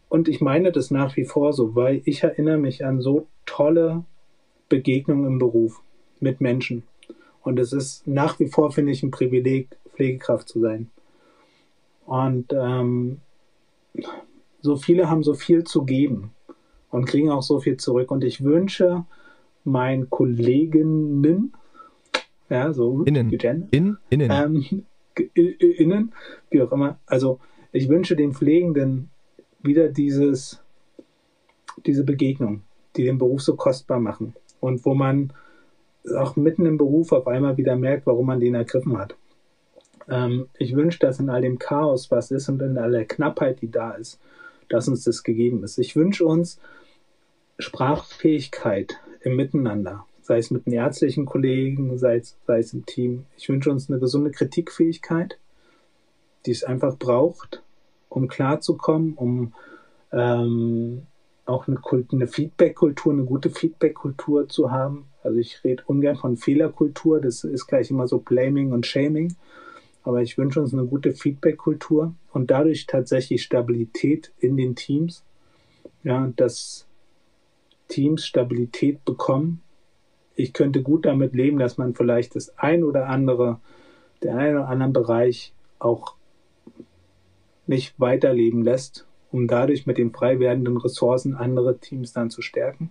[0.08, 4.04] Und ich meine das nach wie vor so, weil ich erinnere mich an so tolle
[4.68, 5.82] Begegnungen im Beruf
[6.20, 6.84] mit Menschen.
[7.42, 10.90] Und es ist nach wie vor, finde ich, ein Privileg, Pflegekraft zu sein.
[12.06, 13.20] Und ähm,
[14.60, 16.32] so viele haben so viel zu geben
[16.90, 18.10] und kriegen auch so viel zurück.
[18.10, 19.04] Und ich wünsche
[19.64, 21.52] meinen Kolleginnen,
[22.48, 23.30] ja, so innen,
[23.70, 24.84] in, innen, ähm,
[25.24, 26.12] innen,
[26.50, 26.98] wie auch immer.
[27.06, 27.40] Also
[27.72, 29.10] ich wünsche den Pflegenden
[29.64, 30.60] wieder dieses,
[31.86, 32.62] diese Begegnung,
[32.96, 35.32] die den Beruf so kostbar machen und wo man
[36.16, 39.16] auch mitten im Beruf auf einmal wieder merkt, warum man den ergriffen hat.
[40.08, 43.62] Ähm, ich wünsche, dass in all dem Chaos, was ist und in all der Knappheit,
[43.62, 44.20] die da ist,
[44.68, 45.78] dass uns das gegeben ist.
[45.78, 46.60] Ich wünsche uns
[47.58, 53.26] Sprachfähigkeit im Miteinander, sei es mit den ärztlichen Kollegen, sei es, sei es im Team.
[53.36, 55.38] Ich wünsche uns eine gesunde Kritikfähigkeit,
[56.44, 57.62] die es einfach braucht,
[58.14, 59.52] um klarzukommen, um
[60.12, 61.02] ähm,
[61.46, 61.78] auch eine,
[62.12, 65.06] eine Feedback-Kultur, eine gute Feedback-Kultur zu haben.
[65.22, 69.34] Also ich rede ungern von Fehlerkultur, das ist gleich immer so Blaming und Shaming,
[70.02, 75.24] aber ich wünsche uns eine gute Feedback-Kultur und dadurch tatsächlich Stabilität in den Teams.
[76.02, 76.86] Ja, dass
[77.88, 79.62] Teams Stabilität bekommen.
[80.36, 83.60] Ich könnte gut damit leben, dass man vielleicht das ein oder andere,
[84.22, 86.14] der einen oder anderen Bereich auch
[87.66, 92.90] nicht weiterleben lässt, um dadurch mit den frei werdenden Ressourcen andere Teams dann zu stärken.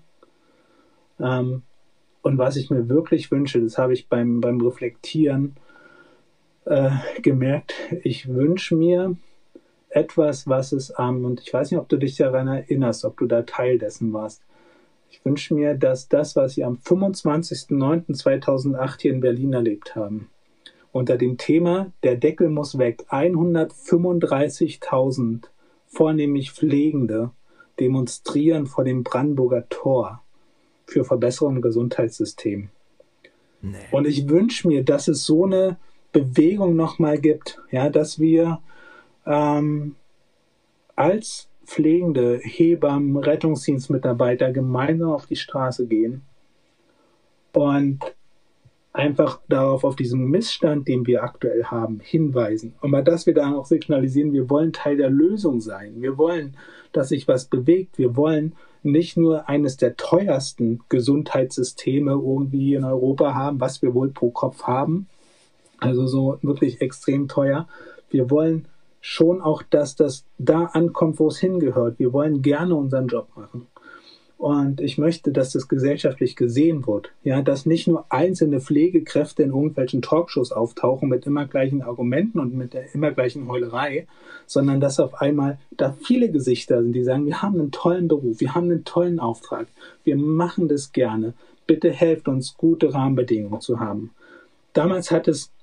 [1.19, 1.63] Ähm,
[2.21, 5.55] und was ich mir wirklich wünsche, das habe ich beim, beim Reflektieren
[6.65, 9.15] äh, gemerkt, ich wünsche mir
[9.89, 13.17] etwas, was es am, ähm, und ich weiß nicht, ob du dich daran erinnerst, ob
[13.17, 14.41] du da Teil dessen warst.
[15.09, 20.31] Ich wünsche mir, dass das, was wir am 25.09.2008 hier in Berlin erlebt haben,
[20.93, 25.49] unter dem Thema Der Deckel muss weg, 135.000
[25.87, 27.31] vornehmlich Pflegende
[27.79, 30.21] demonstrieren vor dem Brandenburger Tor
[30.85, 32.69] für Verbesserung im Gesundheitssystem.
[33.61, 33.75] Nee.
[33.91, 35.77] Und ich wünsche mir, dass es so eine
[36.11, 38.61] Bewegung nochmal gibt, ja, dass wir
[39.25, 39.95] ähm,
[40.95, 46.21] als pflegende Hebammen, Rettungsdienstmitarbeiter gemeinsam auf die Straße gehen
[47.53, 48.12] und
[48.93, 52.75] einfach darauf, auf diesen Missstand, den wir aktuell haben, hinweisen.
[52.79, 56.01] Und mal, dass wir dann auch signalisieren, wir wollen Teil der Lösung sein.
[56.01, 56.55] Wir wollen,
[56.91, 57.97] dass sich was bewegt.
[57.97, 64.09] Wir wollen nicht nur eines der teuersten Gesundheitssysteme irgendwie in Europa haben, was wir wohl
[64.09, 65.07] pro Kopf haben,
[65.79, 67.67] also so wirklich extrem teuer.
[68.09, 68.67] Wir wollen
[69.01, 71.97] schon auch, dass das da ankommt, wo es hingehört.
[71.97, 73.67] Wir wollen gerne unseren Job machen.
[74.37, 77.11] Und ich möchte, dass das gesellschaftlich gesehen wird.
[77.23, 82.53] Ja, dass nicht nur einzelne Pflegekräfte in irgendwelchen Talkshows auftauchen mit immer gleichen Argumenten und
[82.53, 84.05] mit der immer gleichen Heulerei,
[84.45, 88.41] sondern dass auf einmal da viele Gesichter sind, die sagen, wir haben einen tollen Beruf,
[88.41, 89.67] wir haben einen tollen Auftrag,
[90.03, 91.33] wir machen das gerne.
[91.65, 94.11] Bitte helft uns, gute Rahmenbedingungen zu haben.
[94.73, 95.53] Damals hat es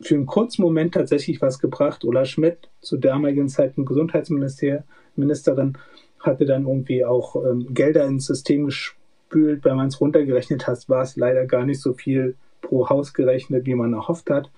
[0.00, 2.04] für einen kurzen Moment tatsächlich was gebracht.
[2.04, 5.76] Ulla Schmidt, zur damaligen Zeit Gesundheitsministerin,
[6.20, 9.64] hatte dann irgendwie auch ähm, Gelder ins System gespült.
[9.64, 13.66] Wenn man es runtergerechnet hat, war es leider gar nicht so viel pro Haus gerechnet,
[13.66, 14.50] wie man erhofft hat.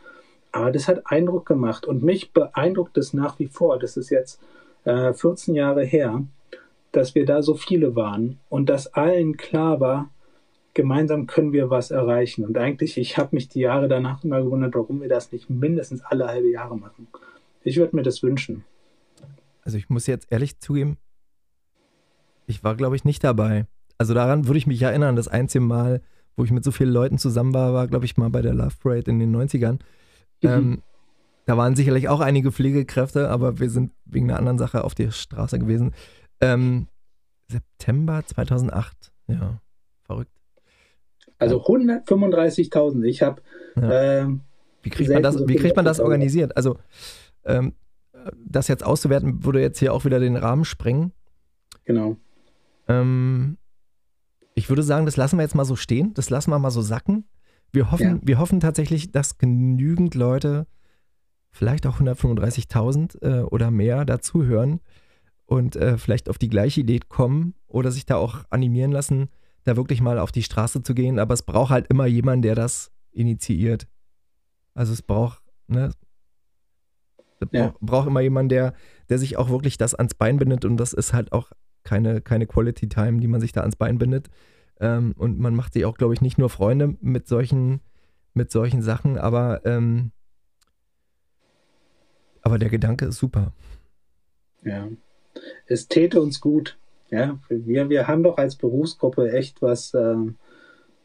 [0.52, 3.78] Aber das hat Eindruck gemacht und mich beeindruckt es nach wie vor.
[3.78, 4.40] Das ist jetzt
[4.84, 6.24] äh, 14 Jahre her,
[6.92, 10.10] dass wir da so viele waren und dass allen klar war,
[10.74, 12.44] gemeinsam können wir was erreichen.
[12.44, 16.02] Und eigentlich, ich habe mich die Jahre danach immer gewundert, warum wir das nicht mindestens
[16.02, 17.08] alle halbe Jahre machen.
[17.62, 18.64] Ich würde mir das wünschen.
[19.62, 20.96] Also ich muss jetzt ehrlich zugeben,
[22.50, 23.66] ich war, glaube ich, nicht dabei.
[23.98, 26.02] Also daran würde ich mich erinnern, das einzige Mal,
[26.36, 28.74] wo ich mit so vielen Leuten zusammen war, war, glaube ich, mal bei der Love
[28.82, 29.78] Parade in den 90ern.
[30.42, 30.48] Mhm.
[30.48, 30.82] Ähm,
[31.46, 35.10] da waren sicherlich auch einige Pflegekräfte, aber wir sind wegen einer anderen Sache auf der
[35.10, 35.92] Straße gewesen.
[36.40, 36.86] Ähm,
[37.48, 39.60] September 2008, ja,
[40.04, 40.30] verrückt.
[41.38, 43.02] Also 135.000.
[43.04, 43.42] Ich habe.
[43.76, 44.20] Ja.
[44.20, 44.26] Äh,
[44.82, 46.56] wie kriegt man das, so wie kriegt man das organisiert?
[46.56, 46.78] Also,
[47.44, 47.74] ähm,
[48.36, 51.12] das jetzt auszuwerten, würde jetzt hier auch wieder den Rahmen sprengen.
[51.84, 52.16] Genau.
[52.90, 53.58] Ähm,
[54.54, 56.12] ich würde sagen, das lassen wir jetzt mal so stehen.
[56.14, 57.24] Das lassen wir mal so sacken.
[57.72, 58.20] Wir hoffen, ja.
[58.22, 60.66] wir hoffen tatsächlich, dass genügend Leute,
[61.52, 64.80] vielleicht auch 135.000 äh, oder mehr, dazuhören
[65.46, 69.30] und äh, vielleicht auf die gleiche Idee kommen oder sich da auch animieren lassen,
[69.64, 71.18] da wirklich mal auf die Straße zu gehen.
[71.18, 73.86] Aber es braucht halt immer jemanden, der das initiiert.
[74.74, 75.92] Also es braucht, ne,
[77.40, 77.74] es ja.
[77.80, 78.74] braucht immer jemanden, der,
[79.08, 81.52] der sich auch wirklich das ans Bein bindet und das ist halt auch
[81.90, 84.30] keine, keine Quality Time, die man sich da ans Bein bindet.
[84.78, 87.80] Ähm, und man macht sich auch, glaube ich, nicht nur Freunde mit solchen,
[88.32, 90.12] mit solchen Sachen, aber, ähm,
[92.42, 93.52] aber der Gedanke ist super.
[94.62, 94.86] Ja.
[95.66, 96.78] Es täte uns gut.
[97.10, 100.14] Ja, wir, wir haben doch als Berufsgruppe echt was, äh,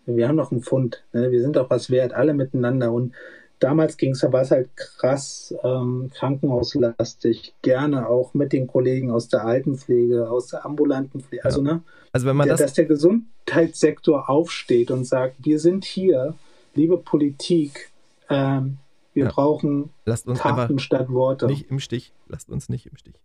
[0.05, 1.03] wir haben doch einen Fund.
[1.13, 1.31] Ne?
[1.31, 2.91] Wir sind doch was wert, alle miteinander.
[2.91, 3.15] Und
[3.59, 9.27] damals ging es, war es halt krass ähm, krankenhauslastig, gerne auch mit den Kollegen aus
[9.27, 11.45] der Altenpflege, aus der ambulanten Pflege.
[11.45, 11.81] Also, ne,
[12.11, 16.35] also wenn man der, das dass der Gesundheitssektor aufsteht und sagt, wir sind hier,
[16.73, 17.91] liebe Politik,
[18.29, 18.77] ähm,
[19.13, 19.31] wir ja.
[19.31, 21.47] brauchen Lasst uns Taten statt Worte.
[21.47, 22.13] Nicht im Stich.
[22.27, 23.15] Lasst uns nicht im Stich.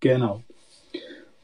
[0.00, 0.42] Genau.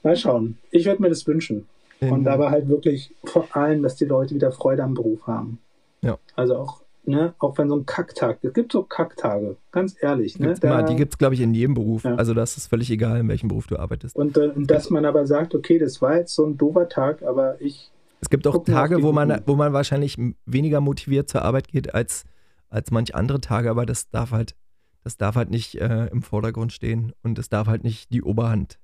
[0.03, 0.59] Mal schauen.
[0.71, 1.67] Ich würde mir das wünschen.
[2.01, 5.59] In und aber halt wirklich vor allem, dass die Leute wieder Freude am Beruf haben.
[6.03, 6.19] Ja.
[6.35, 10.39] Also auch ne, auch wenn so ein Kacktag, es gibt so Kacktage, ganz ehrlich.
[10.39, 12.05] Ne, da, die gibt es, glaube ich, in jedem Beruf.
[12.05, 12.15] Ja.
[12.17, 14.17] Also das ist völlig egal, in welchem Beruf du arbeitest.
[14.17, 17.61] Und, äh, dass man aber sagt, okay, das war jetzt so ein doofer Tag, aber
[17.61, 17.91] ich.
[18.21, 22.25] Es gibt auch Tage, wo man, wo man wahrscheinlich weniger motiviert zur Arbeit geht als,
[22.69, 24.57] als manch andere Tage, aber das darf halt,
[25.05, 28.79] das darf halt nicht äh, im Vordergrund stehen und es darf halt nicht die Oberhand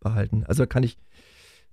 [0.00, 0.44] behalten.
[0.46, 0.98] Also kann ich,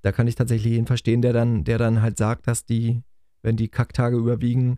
[0.03, 3.01] da kann ich tatsächlich jeden verstehen, der dann, der dann halt sagt, dass die,
[3.41, 4.77] wenn die Kacktage überwiegen,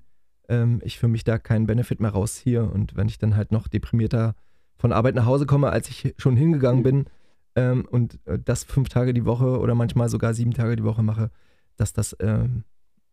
[0.51, 2.63] ähm, ich für mich da keinen Benefit mehr rausziehe.
[2.63, 4.35] Und wenn ich dann halt noch deprimierter
[4.77, 7.05] von Arbeit nach Hause komme, als ich schon hingegangen bin
[7.55, 11.03] ähm, und äh, das fünf Tage die Woche oder manchmal sogar sieben Tage die Woche
[11.03, 11.31] mache,
[11.77, 12.65] dass das ähm,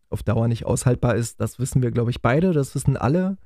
[0.09, 2.51] auf Dauer nicht aushaltbar ist, das wissen wir, glaube ich, beide.
[2.51, 3.37] Das wissen alle,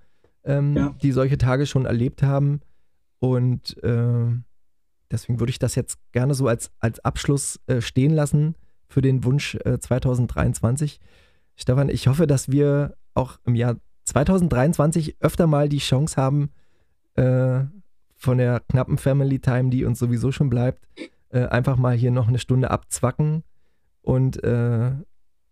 [0.44, 0.96] ähm, ja.
[1.02, 2.62] die solche Tage schon erlebt haben.
[3.20, 4.26] Und äh,
[5.12, 8.56] deswegen würde ich das jetzt gerne so als, als Abschluss äh, stehen lassen
[8.88, 11.00] für den Wunsch äh, 2023.
[11.56, 16.52] Stefan, ich hoffe, dass wir auch im Jahr 2023 öfter mal die Chance haben,
[17.16, 17.62] äh,
[18.16, 20.86] von der knappen Family Time, die uns sowieso schon bleibt,
[21.30, 23.44] äh, einfach mal hier noch eine Stunde abzwacken
[24.02, 24.92] und äh,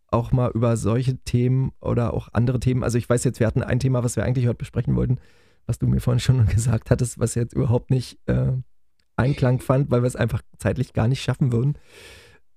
[0.07, 2.83] auch mal über solche Themen oder auch andere Themen.
[2.83, 5.19] Also ich weiß jetzt, wir hatten ein Thema, was wir eigentlich heute besprechen wollten,
[5.65, 8.53] was du mir vorhin schon gesagt hattest, was jetzt überhaupt nicht äh,
[9.15, 11.77] Einklang fand, weil wir es einfach zeitlich gar nicht schaffen würden.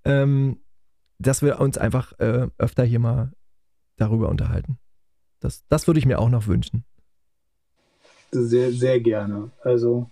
[0.04, 0.58] Ähm,
[1.18, 3.32] dass wir uns einfach äh, öfter hier mal
[3.96, 4.78] darüber unterhalten.
[5.44, 6.84] Das, das würde ich mir auch noch wünschen.
[8.32, 9.50] Sehr, sehr gerne.
[9.62, 10.10] Also,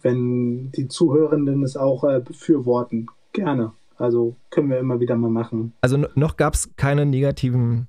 [0.00, 3.72] wenn die Zuhörenden es auch äh, befürworten, gerne.
[3.98, 5.74] Also können wir immer wieder mal machen.
[5.82, 7.86] Also noch gab es keine negativen,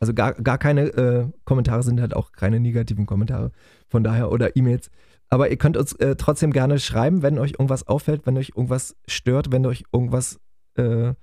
[0.00, 3.52] also gar, gar keine äh, Kommentare sind halt auch keine negativen Kommentare.
[3.88, 4.90] Von daher oder E-Mails.
[5.28, 8.96] Aber ihr könnt uns äh, trotzdem gerne schreiben, wenn euch irgendwas auffällt, wenn euch irgendwas
[9.06, 10.40] stört, wenn euch irgendwas,
[10.74, 11.14] äh,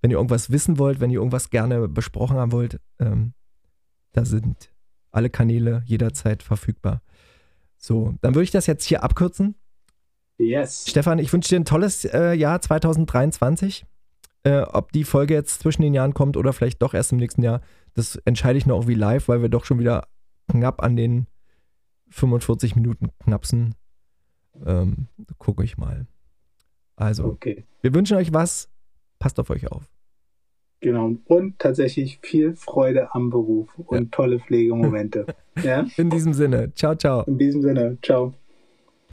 [0.00, 2.80] wenn ihr irgendwas wissen wollt, wenn ihr irgendwas gerne besprochen haben wollt.
[3.00, 3.34] Ähm,
[4.14, 4.70] da sind
[5.10, 7.02] alle Kanäle jederzeit verfügbar.
[7.76, 9.54] So, dann würde ich das jetzt hier abkürzen.
[10.38, 10.86] Yes.
[10.88, 13.84] Stefan, ich wünsche dir ein tolles äh, Jahr 2023.
[14.44, 17.42] Äh, ob die Folge jetzt zwischen den Jahren kommt oder vielleicht doch erst im nächsten
[17.42, 17.60] Jahr,
[17.94, 20.08] das entscheide ich noch irgendwie live, weil wir doch schon wieder
[20.48, 21.26] knapp an den
[22.10, 23.74] 45 Minuten knapsen.
[24.64, 25.08] Ähm,
[25.38, 26.06] gucke ich mal.
[26.96, 27.64] Also, okay.
[27.80, 28.68] wir wünschen euch was.
[29.18, 29.93] Passt auf euch auf.
[30.84, 31.16] Genau.
[31.24, 34.08] Und tatsächlich viel Freude am Beruf und ja.
[34.10, 35.24] tolle Pflegemomente.
[35.64, 35.86] ja?
[35.96, 36.74] In diesem Sinne.
[36.74, 37.22] Ciao, ciao.
[37.22, 37.96] In diesem Sinne.
[38.02, 38.34] Ciao.